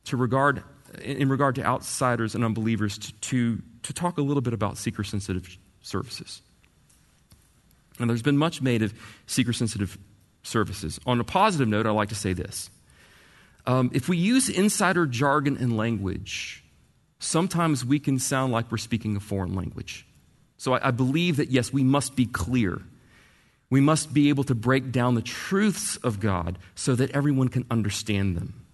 to 0.05 0.17
regard, 0.17 0.63
in 1.01 1.29
regard 1.29 1.55
to 1.55 1.63
outsiders 1.63 2.35
and 2.35 2.43
unbelievers, 2.43 2.97
to, 2.97 3.13
to, 3.13 3.61
to 3.83 3.93
talk 3.93 4.17
a 4.17 4.21
little 4.21 4.41
bit 4.41 4.53
about 4.53 4.77
seeker 4.77 5.03
sensitive 5.03 5.57
services. 5.81 6.41
And 7.99 8.09
there's 8.09 8.21
been 8.21 8.37
much 8.37 8.61
made 8.61 8.81
of 8.81 8.93
seeker 9.25 9.53
sensitive 9.53 9.97
services. 10.43 10.99
On 11.05 11.19
a 11.19 11.23
positive 11.23 11.67
note, 11.67 11.85
I'd 11.85 11.91
like 11.91 12.09
to 12.09 12.15
say 12.15 12.33
this. 12.33 12.69
Um, 13.65 13.91
if 13.93 14.07
we 14.07 14.17
use 14.17 14.49
insider 14.49 15.05
jargon 15.05 15.57
and 15.57 15.75
language, 15.75 16.63
sometimes 17.19 17.85
we 17.85 17.99
can 17.99 18.19
sound 18.19 18.53
like 18.53 18.71
we're 18.71 18.77
speaking 18.77 19.15
a 19.15 19.19
foreign 19.19 19.55
language. 19.55 20.05
So 20.57 20.73
I, 20.73 20.87
I 20.87 20.91
believe 20.91 21.37
that, 21.37 21.49
yes, 21.49 21.71
we 21.71 21.83
must 21.83 22.15
be 22.15 22.25
clear. 22.25 22.81
We 23.69 23.81
must 23.81 24.13
be 24.13 24.29
able 24.29 24.43
to 24.45 24.55
break 24.55 24.91
down 24.91 25.15
the 25.15 25.21
truths 25.21 25.97
of 25.97 26.19
God 26.19 26.57
so 26.75 26.95
that 26.95 27.11
everyone 27.11 27.49
can 27.49 27.65
understand 27.69 28.37
them. 28.37 28.65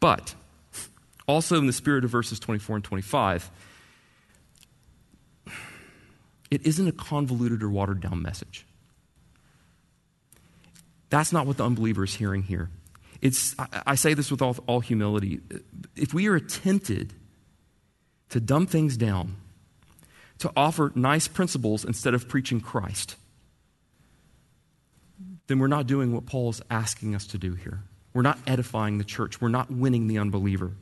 But 0.00 0.34
also 1.26 1.58
in 1.58 1.66
the 1.66 1.72
spirit 1.72 2.04
of 2.04 2.10
verses 2.10 2.38
24 2.40 2.76
and 2.76 2.84
25, 2.84 3.50
it 6.50 6.66
isn't 6.66 6.86
a 6.86 6.92
convoluted 6.92 7.62
or 7.62 7.70
watered 7.70 8.00
down 8.00 8.20
message. 8.20 8.66
That's 11.08 11.32
not 11.32 11.46
what 11.46 11.56
the 11.56 11.64
unbeliever 11.64 12.04
is 12.04 12.14
hearing 12.14 12.42
here. 12.42 12.70
It's, 13.22 13.54
I, 13.58 13.82
I 13.86 13.94
say 13.94 14.12
this 14.12 14.30
with 14.30 14.42
all, 14.42 14.56
all 14.66 14.80
humility. 14.80 15.40
If 15.96 16.12
we 16.12 16.26
are 16.26 16.40
tempted 16.40 17.14
to 18.30 18.40
dumb 18.40 18.66
things 18.66 18.96
down, 18.96 19.36
to 20.40 20.50
offer 20.56 20.90
nice 20.96 21.28
principles 21.28 21.84
instead 21.84 22.14
of 22.14 22.28
preaching 22.28 22.60
Christ, 22.60 23.14
then 25.46 25.60
we're 25.60 25.68
not 25.68 25.86
doing 25.86 26.12
what 26.12 26.26
Paul 26.26 26.50
is 26.50 26.60
asking 26.68 27.14
us 27.14 27.26
to 27.28 27.38
do 27.38 27.54
here. 27.54 27.84
We're 28.12 28.22
not 28.22 28.38
edifying 28.46 28.98
the 28.98 29.04
church. 29.04 29.40
We're 29.40 29.48
not 29.48 29.70
winning 29.70 30.08
the 30.08 30.18
unbeliever. 30.18 30.72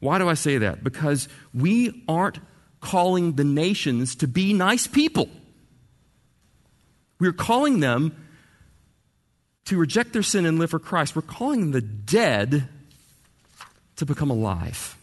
Why 0.00 0.18
do 0.18 0.28
I 0.28 0.34
say 0.34 0.58
that? 0.58 0.84
Because 0.84 1.28
we 1.54 2.04
aren't 2.06 2.38
calling 2.80 3.32
the 3.32 3.44
nations 3.44 4.16
to 4.16 4.28
be 4.28 4.52
nice 4.52 4.86
people. 4.86 5.30
We're 7.18 7.32
calling 7.32 7.80
them 7.80 8.14
to 9.66 9.78
reject 9.78 10.12
their 10.12 10.22
sin 10.22 10.46
and 10.46 10.58
live 10.58 10.70
for 10.70 10.78
Christ. 10.78 11.16
We're 11.16 11.22
calling 11.22 11.70
the 11.70 11.80
dead 11.80 12.68
to 13.96 14.06
become 14.06 14.30
alive. 14.30 14.96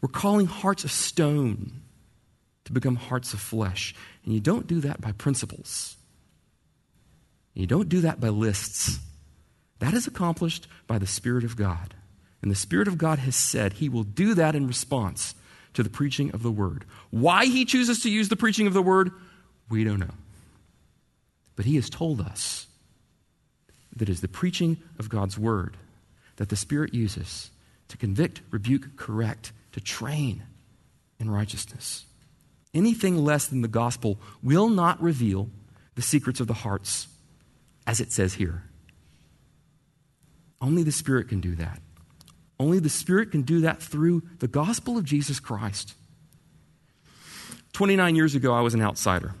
We're 0.00 0.08
calling 0.08 0.46
hearts 0.46 0.84
of 0.84 0.90
stone 0.90 1.72
to 2.64 2.72
become 2.72 2.96
hearts 2.96 3.34
of 3.34 3.40
flesh. 3.40 3.94
And 4.24 4.34
you 4.34 4.40
don't 4.40 4.66
do 4.66 4.80
that 4.80 5.00
by 5.00 5.12
principles. 5.12 5.96
You 7.54 7.66
don't 7.66 7.88
do 7.88 8.02
that 8.02 8.20
by 8.20 8.28
lists. 8.28 8.98
That 9.80 9.94
is 9.94 10.06
accomplished 10.06 10.66
by 10.86 10.98
the 10.98 11.06
Spirit 11.06 11.44
of 11.44 11.56
God. 11.56 11.94
And 12.42 12.50
the 12.50 12.56
Spirit 12.56 12.88
of 12.88 12.98
God 12.98 13.18
has 13.18 13.36
said 13.36 13.74
He 13.74 13.88
will 13.88 14.04
do 14.04 14.34
that 14.34 14.54
in 14.54 14.66
response 14.66 15.34
to 15.74 15.82
the 15.82 15.90
preaching 15.90 16.30
of 16.32 16.42
the 16.42 16.50
Word. 16.50 16.84
Why 17.10 17.46
He 17.46 17.64
chooses 17.64 18.00
to 18.00 18.10
use 18.10 18.28
the 18.28 18.36
preaching 18.36 18.66
of 18.66 18.72
the 18.72 18.82
Word, 18.82 19.10
we 19.68 19.84
don't 19.84 20.00
know. 20.00 20.14
But 21.56 21.66
He 21.66 21.76
has 21.76 21.90
told 21.90 22.20
us 22.20 22.66
that 24.00 24.08
is 24.08 24.22
the 24.22 24.28
preaching 24.28 24.78
of 24.98 25.10
God's 25.10 25.38
Word 25.38 25.76
that 26.36 26.48
the 26.48 26.56
Spirit 26.56 26.94
uses 26.94 27.50
to 27.88 27.98
convict, 27.98 28.40
rebuke, 28.50 28.96
correct, 28.96 29.52
to 29.72 29.80
train 29.80 30.42
in 31.18 31.30
righteousness. 31.30 32.06
Anything 32.72 33.18
less 33.18 33.46
than 33.46 33.60
the 33.60 33.68
gospel 33.68 34.18
will 34.42 34.70
not 34.70 35.02
reveal 35.02 35.50
the 35.96 36.02
secrets 36.02 36.40
of 36.40 36.46
the 36.46 36.54
hearts, 36.54 37.08
as 37.86 38.00
it 38.00 38.10
says 38.10 38.32
here. 38.32 38.62
Only 40.62 40.82
the 40.82 40.92
Spirit 40.92 41.28
can 41.28 41.40
do 41.40 41.54
that. 41.56 41.78
Only 42.58 42.78
the 42.78 42.88
Spirit 42.88 43.30
can 43.30 43.42
do 43.42 43.60
that 43.60 43.82
through 43.82 44.22
the 44.38 44.48
gospel 44.48 44.96
of 44.96 45.04
Jesus 45.04 45.40
Christ. 45.40 45.92
29 47.74 48.16
years 48.16 48.34
ago, 48.34 48.54
I 48.54 48.62
was 48.62 48.72
an 48.72 48.80
outsider, 48.80 49.34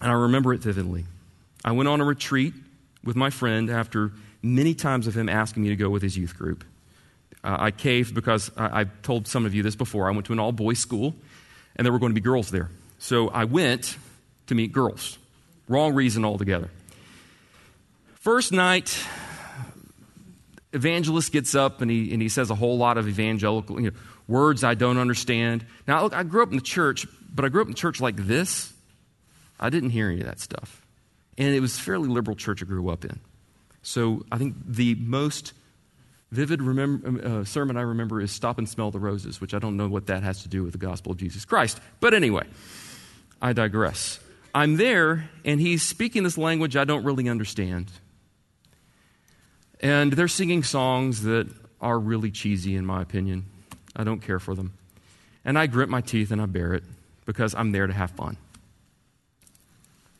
and 0.00 0.10
I 0.10 0.14
remember 0.14 0.54
it 0.54 0.62
vividly. 0.62 1.04
I 1.62 1.72
went 1.72 1.90
on 1.90 2.00
a 2.00 2.04
retreat 2.06 2.54
with 3.04 3.16
my 3.16 3.30
friend 3.30 3.70
after 3.70 4.12
many 4.42 4.74
times 4.74 5.06
of 5.06 5.16
him 5.16 5.28
asking 5.28 5.62
me 5.62 5.68
to 5.70 5.76
go 5.76 5.88
with 5.90 6.02
his 6.02 6.16
youth 6.16 6.36
group. 6.36 6.64
Uh, 7.42 7.56
I 7.60 7.70
caved 7.70 8.14
because 8.14 8.50
I, 8.56 8.80
I've 8.80 9.02
told 9.02 9.28
some 9.28 9.46
of 9.46 9.54
you 9.54 9.62
this 9.62 9.76
before. 9.76 10.08
I 10.08 10.12
went 10.12 10.26
to 10.26 10.32
an 10.32 10.38
all 10.38 10.52
boys 10.52 10.78
school, 10.78 11.14
and 11.76 11.84
there 11.84 11.92
were 11.92 11.98
going 11.98 12.10
to 12.10 12.20
be 12.20 12.20
girls 12.20 12.50
there. 12.50 12.70
So 12.98 13.28
I 13.28 13.44
went 13.44 13.96
to 14.46 14.54
meet 14.54 14.72
girls. 14.72 15.18
Wrong 15.68 15.94
reason 15.94 16.24
altogether. 16.24 16.70
First 18.14 18.52
night, 18.52 18.98
evangelist 20.72 21.32
gets 21.32 21.54
up 21.54 21.80
and 21.80 21.90
he, 21.90 22.12
and 22.12 22.20
he 22.20 22.28
says 22.28 22.50
a 22.50 22.54
whole 22.54 22.76
lot 22.76 22.98
of 22.98 23.08
evangelical 23.08 23.80
you 23.80 23.90
know, 23.90 23.96
words 24.26 24.64
I 24.64 24.74
don't 24.74 24.98
understand. 24.98 25.64
Now, 25.86 26.02
look, 26.02 26.14
I 26.14 26.22
grew 26.22 26.42
up 26.42 26.50
in 26.50 26.56
the 26.56 26.62
church, 26.62 27.06
but 27.34 27.44
I 27.44 27.48
grew 27.48 27.62
up 27.62 27.68
in 27.68 27.72
the 27.72 27.78
church 27.78 28.00
like 28.00 28.16
this. 28.16 28.72
I 29.60 29.70
didn't 29.70 29.90
hear 29.90 30.10
any 30.10 30.20
of 30.20 30.26
that 30.26 30.40
stuff. 30.40 30.83
And 31.36 31.54
it 31.54 31.60
was 31.60 31.76
a 31.76 31.80
fairly 31.80 32.08
liberal 32.08 32.36
church 32.36 32.62
I 32.62 32.66
grew 32.66 32.88
up 32.88 33.04
in. 33.04 33.20
So 33.82 34.24
I 34.30 34.38
think 34.38 34.54
the 34.66 34.94
most 34.94 35.52
vivid 36.30 36.62
remember, 36.62 37.40
uh, 37.40 37.44
sermon 37.44 37.76
I 37.76 37.82
remember 37.82 38.20
is 38.20 38.32
Stop 38.32 38.58
and 38.58 38.68
Smell 38.68 38.90
the 38.90 38.98
Roses, 38.98 39.40
which 39.40 39.54
I 39.54 39.58
don't 39.58 39.76
know 39.76 39.88
what 39.88 40.06
that 40.06 40.22
has 40.22 40.42
to 40.42 40.48
do 40.48 40.62
with 40.62 40.72
the 40.72 40.78
gospel 40.78 41.12
of 41.12 41.18
Jesus 41.18 41.44
Christ. 41.44 41.80
But 42.00 42.14
anyway, 42.14 42.44
I 43.42 43.52
digress. 43.52 44.20
I'm 44.54 44.76
there, 44.76 45.28
and 45.44 45.60
he's 45.60 45.82
speaking 45.82 46.22
this 46.22 46.38
language 46.38 46.76
I 46.76 46.84
don't 46.84 47.04
really 47.04 47.28
understand. 47.28 47.90
And 49.80 50.12
they're 50.12 50.28
singing 50.28 50.62
songs 50.62 51.22
that 51.22 51.48
are 51.80 51.98
really 51.98 52.30
cheesy, 52.30 52.74
in 52.76 52.86
my 52.86 53.02
opinion. 53.02 53.46
I 53.94 54.04
don't 54.04 54.20
care 54.20 54.38
for 54.38 54.54
them. 54.54 54.72
And 55.44 55.58
I 55.58 55.66
grit 55.66 55.88
my 55.88 56.00
teeth 56.00 56.30
and 56.30 56.40
I 56.40 56.46
bear 56.46 56.72
it 56.72 56.84
because 57.26 57.54
I'm 57.54 57.72
there 57.72 57.86
to 57.86 57.92
have 57.92 58.10
fun. 58.12 58.36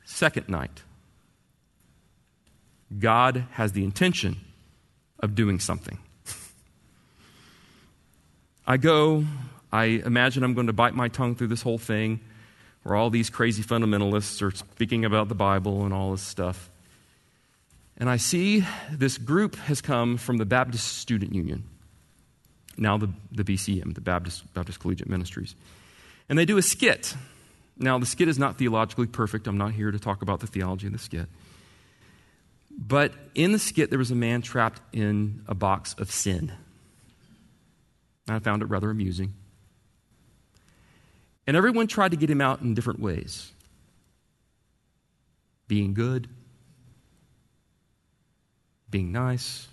Second 0.05 0.49
night, 0.49 0.83
God 2.99 3.47
has 3.53 3.73
the 3.73 3.85
intention 3.85 4.37
of 5.21 5.35
doing 5.35 5.59
something. 5.59 5.99
I 8.67 8.77
go, 8.77 9.25
I 9.73 9.85
imagine 9.85 10.43
I'm 10.43 10.55
going 10.55 10.69
to 10.69 10.73
bite 10.73 10.95
my 10.95 11.09
tongue 11.09 11.35
through 11.35 11.49
this 11.49 11.63
whole 11.63 11.79
thing 11.79 12.21
where 12.83 12.95
all 12.95 13.11
these 13.11 13.31
crazy 13.31 13.63
fundamentalists 13.63 14.41
are 14.43 14.55
speaking 14.55 15.05
about 15.05 15.29
the 15.29 15.35
Bible 15.35 15.85
and 15.85 15.93
all 15.93 16.13
this 16.13 16.23
stuff. 16.23 16.71
And 17.97 18.11
I 18.11 18.17
see 18.17 18.65
this 18.93 19.19
group 19.19 19.57
has 19.57 19.81
come 19.81 20.17
from 20.17 20.37
the 20.37 20.45
Baptist 20.45 20.99
Student 20.99 21.35
Union, 21.35 21.65
now 22.77 22.99
the, 22.99 23.11
the 23.31 23.45
BCM, 23.45 23.95
the 23.95 24.01
Baptist, 24.01 24.53
Baptist 24.53 24.81
Collegiate 24.81 25.09
Ministries. 25.09 25.55
And 26.29 26.39
they 26.39 26.45
do 26.45 26.57
a 26.57 26.63
skit. 26.63 27.15
Now, 27.77 27.99
the 27.99 28.07
skit 28.07 28.29
is 28.29 28.39
not 28.39 28.59
theologically 28.59 29.07
perfect. 29.07 29.47
I'm 29.47 29.59
not 29.59 29.73
here 29.73 29.91
to 29.91 29.99
talk 29.99 30.23
about 30.23 30.41
the 30.41 30.47
theology 30.47 30.87
of 30.87 30.93
the 30.93 30.99
skit. 30.99 31.27
But 32.77 33.13
in 33.35 33.53
the 33.53 33.59
skit, 33.59 33.91
there 33.91 33.99
was 33.99 34.11
a 34.11 34.17
man 34.17 34.43
trapped 34.43 34.81
in 34.93 35.45
a 35.47 35.55
box 35.55 35.95
of 35.99 36.11
sin. 36.11 36.53
I 38.29 38.39
found 38.39 38.63
it 38.63 38.67
rather 38.67 38.91
amusing. 38.91 39.35
And 41.47 41.57
everyone 41.57 41.87
tried 41.87 42.13
to 42.13 42.17
get 42.17 42.31
him 42.31 42.41
out 42.41 42.61
in 42.63 42.75
different 42.75 43.01
ways 43.01 43.51
being 45.69 45.95
good, 45.95 46.29
being 48.91 49.13
nice, 49.13 49.67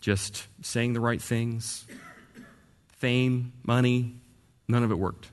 just 0.00 0.46
saying 0.62 0.92
the 0.92 1.00
right 1.00 1.20
things, 1.20 1.84
fame, 2.96 3.52
money, 3.64 4.14
none 4.68 4.82
of 4.82 4.90
it 4.90 4.98
worked. 4.98 5.28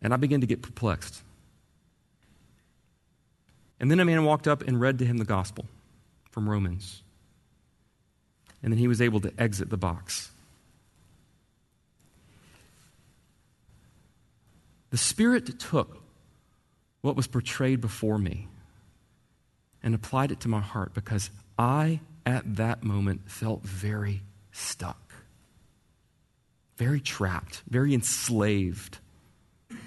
And 0.00 0.12
I 0.12 0.16
began 0.16 0.40
to 0.40 0.46
get 0.46 0.62
perplexed. 0.62 1.22
And 3.82 3.90
then 3.90 3.98
a 3.98 4.04
man 4.04 4.24
walked 4.24 4.46
up 4.46 4.62
and 4.62 4.80
read 4.80 5.00
to 5.00 5.04
him 5.04 5.18
the 5.18 5.24
gospel 5.24 5.66
from 6.30 6.48
Romans. 6.48 7.02
And 8.62 8.72
then 8.72 8.78
he 8.78 8.86
was 8.86 9.02
able 9.02 9.18
to 9.20 9.32
exit 9.36 9.70
the 9.70 9.76
box. 9.76 10.30
The 14.90 14.98
Spirit 14.98 15.58
took 15.58 16.00
what 17.00 17.16
was 17.16 17.26
portrayed 17.26 17.80
before 17.80 18.18
me 18.18 18.46
and 19.82 19.96
applied 19.96 20.30
it 20.30 20.38
to 20.40 20.48
my 20.48 20.60
heart 20.60 20.94
because 20.94 21.30
I, 21.58 21.98
at 22.24 22.56
that 22.56 22.84
moment, 22.84 23.28
felt 23.28 23.62
very 23.62 24.22
stuck, 24.52 25.12
very 26.76 27.00
trapped, 27.00 27.62
very 27.68 27.94
enslaved 27.94 28.98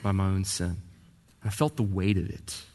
by 0.03 0.11
my 0.11 0.25
own 0.25 0.43
sin. 0.43 0.81
I 1.45 1.49
felt 1.49 1.77
the 1.77 1.83
weight 1.83 2.17
of 2.17 2.29
it. 2.29 2.65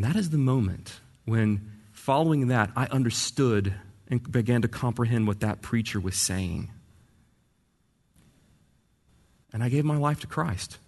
And 0.00 0.08
that 0.08 0.16
is 0.18 0.30
the 0.30 0.38
moment 0.38 0.98
when, 1.26 1.72
following 1.92 2.46
that, 2.46 2.70
I 2.74 2.86
understood 2.86 3.74
and 4.08 4.32
began 4.32 4.62
to 4.62 4.68
comprehend 4.68 5.26
what 5.26 5.40
that 5.40 5.60
preacher 5.60 6.00
was 6.00 6.16
saying. 6.16 6.70
And 9.52 9.62
I 9.62 9.68
gave 9.68 9.84
my 9.84 9.98
life 9.98 10.20
to 10.20 10.26
Christ. 10.26 10.78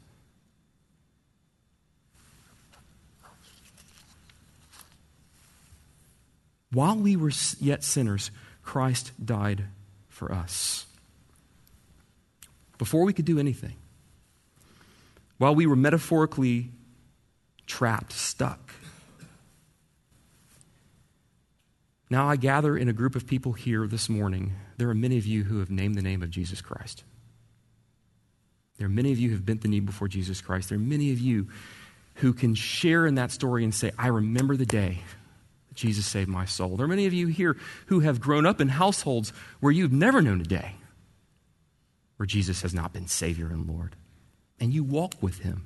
While 6.72 6.96
we 6.96 7.14
were 7.14 7.33
yet 7.61 7.85
sinners, 7.85 8.31
Christ 8.62 9.12
died 9.22 9.64
for 10.09 10.33
us. 10.33 10.87
Before 12.79 13.05
we 13.05 13.12
could 13.12 13.27
do 13.27 13.38
anything, 13.38 13.75
while 15.37 15.55
we 15.55 15.66
were 15.66 15.77
metaphorically 15.77 16.70
trapped, 17.66 18.14
stuck. 18.14 18.72
Now, 22.12 22.29
I 22.29 22.37
gather 22.37 22.77
in 22.77 22.90
a 22.90 22.92
group 22.92 23.16
of 23.16 23.27
people 23.27 23.55
here 23.55 23.87
this 23.87 24.11
morning, 24.11 24.53
there 24.77 24.90
are 24.90 24.94
many 24.94 25.16
of 25.16 25.25
you 25.25 25.44
who 25.44 25.61
have 25.61 25.70
named 25.70 25.94
the 25.94 26.03
name 26.03 26.22
of 26.22 26.29
Jesus 26.29 26.61
Christ. 26.61 27.05
There 28.77 28.85
are 28.85 28.90
many 28.90 29.12
of 29.12 29.18
you 29.18 29.31
who 29.31 29.37
have 29.37 29.46
bent 29.46 29.62
the 29.62 29.68
knee 29.68 29.81
before 29.81 30.09
Jesus 30.09 30.42
Christ. 30.42 30.68
There 30.68 30.77
are 30.77 30.79
many 30.79 31.11
of 31.12 31.18
you 31.18 31.48
who 32.16 32.35
can 32.35 32.55
share 32.55 33.07
in 33.07 33.14
that 33.14 33.31
story 33.31 33.64
and 33.64 33.75
say, 33.75 33.92
I 33.98 34.09
remember 34.09 34.59
the 34.59 34.66
day 34.66 34.98
that 35.70 35.75
Jesus 35.75 36.05
saved 36.05 36.29
my 36.29 36.44
soul. 36.44 36.77
There 36.77 36.85
are 36.85 36.87
many 36.87 37.07
of 37.07 37.14
you 37.14 37.29
here 37.29 37.57
who 37.87 38.01
have 38.01 38.20
grown 38.20 38.44
up 38.44 38.61
in 38.61 38.68
households 38.68 39.33
where 39.61 39.72
you've 39.72 39.90
never 39.90 40.20
known 40.20 40.42
a 40.42 40.44
day 40.44 40.75
where 42.18 42.27
Jesus 42.27 42.61
has 42.61 42.75
not 42.75 42.92
been 42.92 43.07
Savior 43.07 43.46
and 43.46 43.66
Lord, 43.66 43.96
and 44.61 44.75
you 44.75 44.85
walk 44.85 45.14
with 45.22 45.38
Him. 45.38 45.64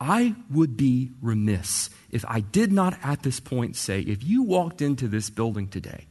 I 0.00 0.34
would 0.50 0.76
be 0.78 1.10
remiss 1.20 1.90
if 2.10 2.24
I 2.26 2.40
did 2.40 2.72
not 2.72 2.98
at 3.02 3.22
this 3.22 3.38
point 3.38 3.76
say, 3.76 4.00
if 4.00 4.24
you 4.24 4.42
walked 4.42 4.80
into 4.80 5.08
this 5.08 5.28
building 5.28 5.68
today, 5.68 6.06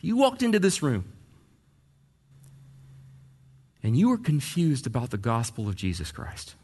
you 0.00 0.16
walked 0.16 0.42
into 0.42 0.58
this 0.58 0.82
room, 0.82 1.10
and 3.82 3.96
you 3.96 4.12
are 4.12 4.18
confused 4.18 4.86
about 4.86 5.10
the 5.10 5.18
gospel 5.18 5.66
of 5.66 5.76
Jesus 5.76 6.12
Christ, 6.12 6.54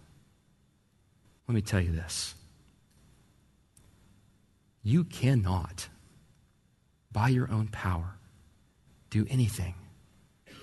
let 1.48 1.54
me 1.54 1.62
tell 1.62 1.80
you 1.80 1.92
this 1.92 2.34
you 4.82 5.04
cannot, 5.04 5.88
by 7.10 7.28
your 7.28 7.50
own 7.50 7.68
power, 7.68 8.16
do 9.10 9.26
anything 9.30 9.74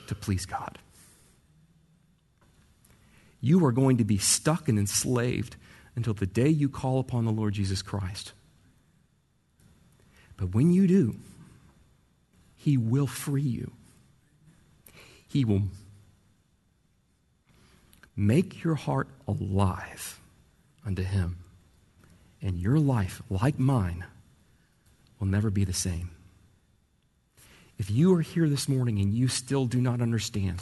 to 0.07 0.15
please 0.15 0.45
God. 0.45 0.77
You 3.41 3.65
are 3.65 3.73
going 3.73 3.97
to 3.97 4.05
be 4.05 4.17
stuck 4.17 4.69
and 4.69 4.79
enslaved 4.79 5.57
until 5.95 6.13
the 6.13 6.25
day 6.25 6.49
you 6.49 6.69
call 6.69 6.99
upon 6.99 7.25
the 7.25 7.31
Lord 7.31 7.53
Jesus 7.53 7.81
Christ. 7.81 8.33
But 10.37 10.53
when 10.53 10.71
you 10.71 10.87
do, 10.87 11.15
He 12.55 12.77
will 12.77 13.07
free 13.07 13.41
you. 13.41 13.71
He 15.27 15.45
will 15.45 15.63
make 18.15 18.63
your 18.63 18.75
heart 18.75 19.07
alive 19.27 20.19
unto 20.85 21.03
Him. 21.03 21.37
And 22.41 22.59
your 22.59 22.77
life, 22.77 23.21
like 23.29 23.57
mine, 23.57 24.03
will 25.19 25.27
never 25.27 25.49
be 25.49 25.63
the 25.63 25.73
same. 25.73 26.11
If 27.77 27.89
you 27.89 28.13
are 28.15 28.21
here 28.21 28.49
this 28.49 28.67
morning 28.67 28.99
and 28.99 29.13
you 29.13 29.27
still 29.27 29.65
do 29.65 29.79
not 29.79 30.01
understand, 30.01 30.61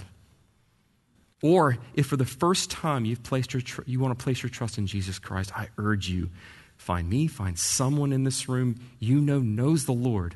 or 1.41 1.77
if 1.93 2.07
for 2.07 2.17
the 2.17 2.25
first 2.25 2.69
time 2.69 3.05
you've 3.05 3.23
placed 3.23 3.53
your 3.53 3.61
tr- 3.61 3.81
you 3.85 3.99
want 3.99 4.17
to 4.17 4.23
place 4.23 4.43
your 4.43 4.49
trust 4.49 4.77
in 4.77 4.87
Jesus 4.87 5.19
Christ, 5.19 5.51
I 5.55 5.69
urge 5.77 6.07
you 6.09 6.29
find 6.77 7.09
me, 7.09 7.27
find 7.27 7.57
someone 7.57 8.11
in 8.11 8.23
this 8.23 8.49
room 8.49 8.79
you 8.99 9.21
know 9.21 9.39
knows 9.39 9.85
the 9.85 9.91
Lord, 9.91 10.35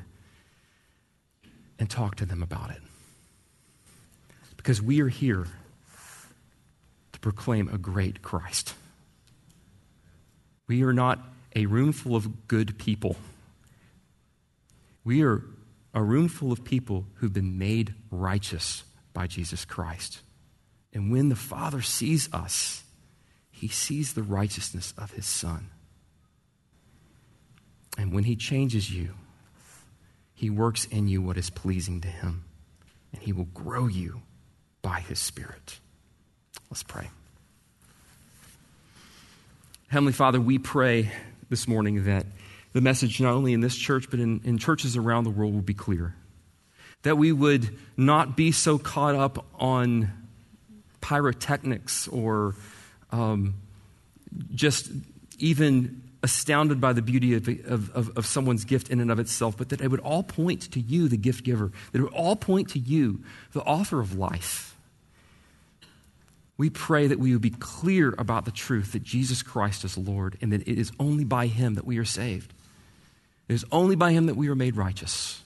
and 1.78 1.90
talk 1.90 2.16
to 2.16 2.26
them 2.26 2.42
about 2.42 2.70
it. 2.70 2.80
Because 4.56 4.80
we 4.80 5.00
are 5.00 5.08
here 5.08 5.46
to 7.12 7.20
proclaim 7.20 7.68
a 7.68 7.78
great 7.78 8.22
Christ. 8.22 8.74
We 10.68 10.82
are 10.82 10.92
not 10.92 11.20
a 11.54 11.66
room 11.66 11.92
full 11.92 12.16
of 12.16 12.48
good 12.48 12.78
people. 12.78 13.16
We 15.04 15.22
are 15.22 15.42
a 15.94 16.02
room 16.02 16.28
full 16.28 16.52
of 16.52 16.64
people 16.64 17.06
who've 17.14 17.32
been 17.32 17.58
made 17.58 17.94
righteous 18.10 18.84
by 19.12 19.26
Jesus 19.26 19.64
Christ. 19.64 20.20
And 20.96 21.12
when 21.12 21.28
the 21.28 21.36
Father 21.36 21.82
sees 21.82 22.32
us, 22.32 22.82
he 23.50 23.68
sees 23.68 24.14
the 24.14 24.22
righteousness 24.22 24.94
of 24.96 25.10
his 25.10 25.26
Son. 25.26 25.68
And 27.98 28.14
when 28.14 28.24
he 28.24 28.34
changes 28.34 28.90
you, 28.90 29.10
he 30.32 30.48
works 30.48 30.86
in 30.86 31.06
you 31.06 31.20
what 31.20 31.36
is 31.36 31.50
pleasing 31.50 32.00
to 32.00 32.08
him, 32.08 32.44
and 33.12 33.20
he 33.20 33.34
will 33.34 33.44
grow 33.44 33.88
you 33.88 34.22
by 34.80 35.00
his 35.00 35.18
Spirit. 35.18 35.80
Let's 36.70 36.82
pray. 36.82 37.10
Heavenly 39.88 40.14
Father, 40.14 40.40
we 40.40 40.56
pray 40.56 41.12
this 41.50 41.68
morning 41.68 42.04
that 42.04 42.24
the 42.72 42.80
message, 42.80 43.20
not 43.20 43.34
only 43.34 43.52
in 43.52 43.60
this 43.60 43.76
church, 43.76 44.08
but 44.08 44.18
in, 44.18 44.40
in 44.44 44.56
churches 44.56 44.96
around 44.96 45.24
the 45.24 45.30
world, 45.30 45.52
will 45.52 45.60
be 45.60 45.74
clear. 45.74 46.14
That 47.02 47.18
we 47.18 47.32
would 47.32 47.76
not 47.98 48.34
be 48.34 48.50
so 48.50 48.78
caught 48.78 49.14
up 49.14 49.44
on 49.56 50.10
pyrotechnics 51.00 52.08
or 52.08 52.54
um, 53.10 53.54
just 54.54 54.90
even 55.38 56.02
astounded 56.22 56.80
by 56.80 56.92
the 56.92 57.02
beauty 57.02 57.34
of, 57.34 57.48
of, 57.94 58.16
of, 58.16 58.26
someone's 58.26 58.64
gift 58.64 58.88
in 58.88 59.00
and 59.00 59.12
of 59.12 59.18
itself, 59.18 59.56
but 59.56 59.68
that 59.68 59.80
it 59.80 59.88
would 59.90 60.00
all 60.00 60.22
point 60.22 60.72
to 60.72 60.80
you, 60.80 61.08
the 61.08 61.16
gift 61.16 61.44
giver, 61.44 61.70
that 61.92 61.98
it 61.98 62.02
would 62.02 62.12
all 62.12 62.34
point 62.34 62.70
to 62.70 62.78
you, 62.78 63.22
the 63.52 63.60
author 63.60 64.00
of 64.00 64.18
life. 64.18 64.76
We 66.58 66.70
pray 66.70 67.06
that 67.06 67.20
we 67.20 67.32
would 67.32 67.42
be 67.42 67.50
clear 67.50 68.14
about 68.18 68.44
the 68.44 68.50
truth 68.50 68.92
that 68.92 69.04
Jesus 69.04 69.42
Christ 69.42 69.84
is 69.84 69.96
Lord 69.96 70.36
and 70.40 70.52
that 70.52 70.62
it 70.62 70.78
is 70.78 70.90
only 70.98 71.24
by 71.24 71.46
Him 71.46 71.74
that 71.74 71.84
we 71.84 71.98
are 71.98 72.04
saved. 72.04 72.52
It 73.48 73.54
is 73.54 73.64
only 73.70 73.96
by 73.96 74.12
him 74.12 74.26
that 74.26 74.36
we 74.36 74.48
are 74.48 74.54
made 74.54 74.76
righteous. 74.76 75.42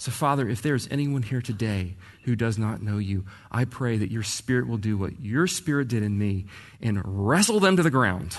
So, 0.00 0.10
Father, 0.10 0.48
if 0.48 0.62
there 0.62 0.74
is 0.74 0.88
anyone 0.90 1.20
here 1.20 1.42
today 1.42 1.94
who 2.22 2.34
does 2.34 2.56
not 2.56 2.80
know 2.80 2.96
you, 2.96 3.26
I 3.52 3.66
pray 3.66 3.98
that 3.98 4.10
your 4.10 4.22
Spirit 4.22 4.66
will 4.66 4.78
do 4.78 4.96
what 4.96 5.20
your 5.20 5.46
Spirit 5.46 5.88
did 5.88 6.02
in 6.02 6.16
me 6.16 6.46
and 6.80 7.02
wrestle 7.04 7.60
them 7.60 7.76
to 7.76 7.82
the 7.82 7.90
ground. 7.90 8.34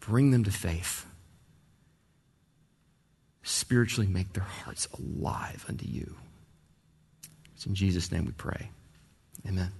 Bring 0.00 0.32
them 0.32 0.42
to 0.42 0.50
faith. 0.50 1.06
Spiritually 3.44 4.08
make 4.08 4.32
their 4.32 4.42
hearts 4.42 4.88
alive 4.98 5.64
unto 5.68 5.86
you. 5.86 6.16
It's 7.54 7.64
in 7.64 7.76
Jesus' 7.76 8.10
name 8.10 8.24
we 8.24 8.32
pray. 8.32 8.70
Amen. 9.46 9.70